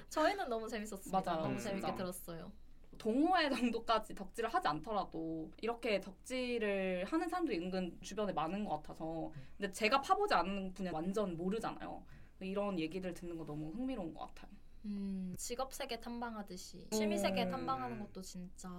[0.09, 1.21] 저희는 너무 재밌었습니다.
[1.21, 1.69] 맞아요, 너무 진짜.
[1.69, 2.51] 재밌게 들었어요.
[2.97, 9.71] 동호회 정도까지 덕질을 하지 않더라도 이렇게 덕질을 하는 사람들이 은근 주변에 많은 것 같아서 근데
[9.71, 12.03] 제가 파보지 않는 분야 완전 모르잖아요.
[12.41, 14.51] 이런 얘기들 듣는 거 너무 흥미로운 것 같아요.
[14.85, 17.51] 음, 직업 세계 탐방하듯이 취미 세계 음.
[17.51, 18.69] 탐방하는 것도 진짜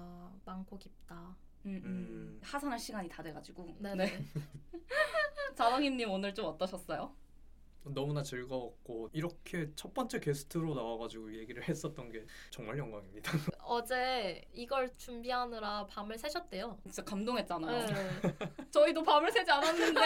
[0.44, 1.34] 많고 깊다.
[1.66, 1.84] 음, 음.
[1.84, 2.40] 음.
[2.42, 3.76] 하산할 시간이 다 돼가지고.
[3.78, 4.04] 네네.
[5.56, 7.14] 자랑이님 오늘 좀 어떠셨어요?
[7.86, 13.30] 너무나 즐거웠고 이렇게 첫 번째 게스트로 나와가지고 얘기를 했었던 게 정말 영광입니다.
[13.64, 16.78] 어제 이걸 준비하느라 밤을 새셨대요.
[16.84, 17.86] 진짜 감동했잖아요.
[17.86, 17.94] 네.
[18.70, 20.00] 저희도 밤을 새지 않았는데.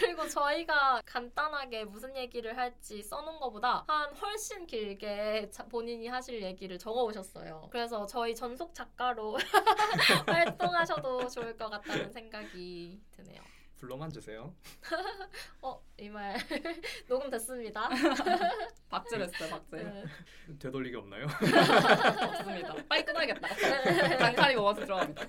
[0.00, 6.78] 그리고 저희가 간단하게 무슨 얘기를 할지 써놓은 것보다 한 훨씬 길게 자- 본인이 하실 얘기를
[6.78, 7.68] 적어오셨어요.
[7.70, 9.36] 그래서 저희 전속 작가로
[10.26, 13.40] 활동하셔도 좋을 것 같다는 생각이 드네요.
[13.76, 14.54] 불러만 주세요.
[15.62, 16.36] 어, 이 말
[17.08, 17.88] 녹음 됐습니다.
[18.88, 19.76] 박제했어요, 박제.
[19.82, 20.04] 네.
[20.58, 21.26] 되돌리기 없나요?
[22.28, 22.74] 없습니다.
[22.88, 23.48] 빨리 끊어야겠다.
[24.18, 25.22] 단칼이 모아서 들어갑니다.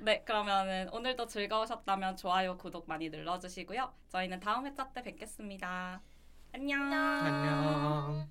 [0.00, 3.92] 네, 그러면은 오늘도 즐거우셨다면 좋아요, 구독 많이 눌러주시고요.
[4.08, 6.00] 저희는 다음 회차 때 뵙겠습니다.
[6.52, 6.92] 안녕.
[6.92, 8.28] 안녕.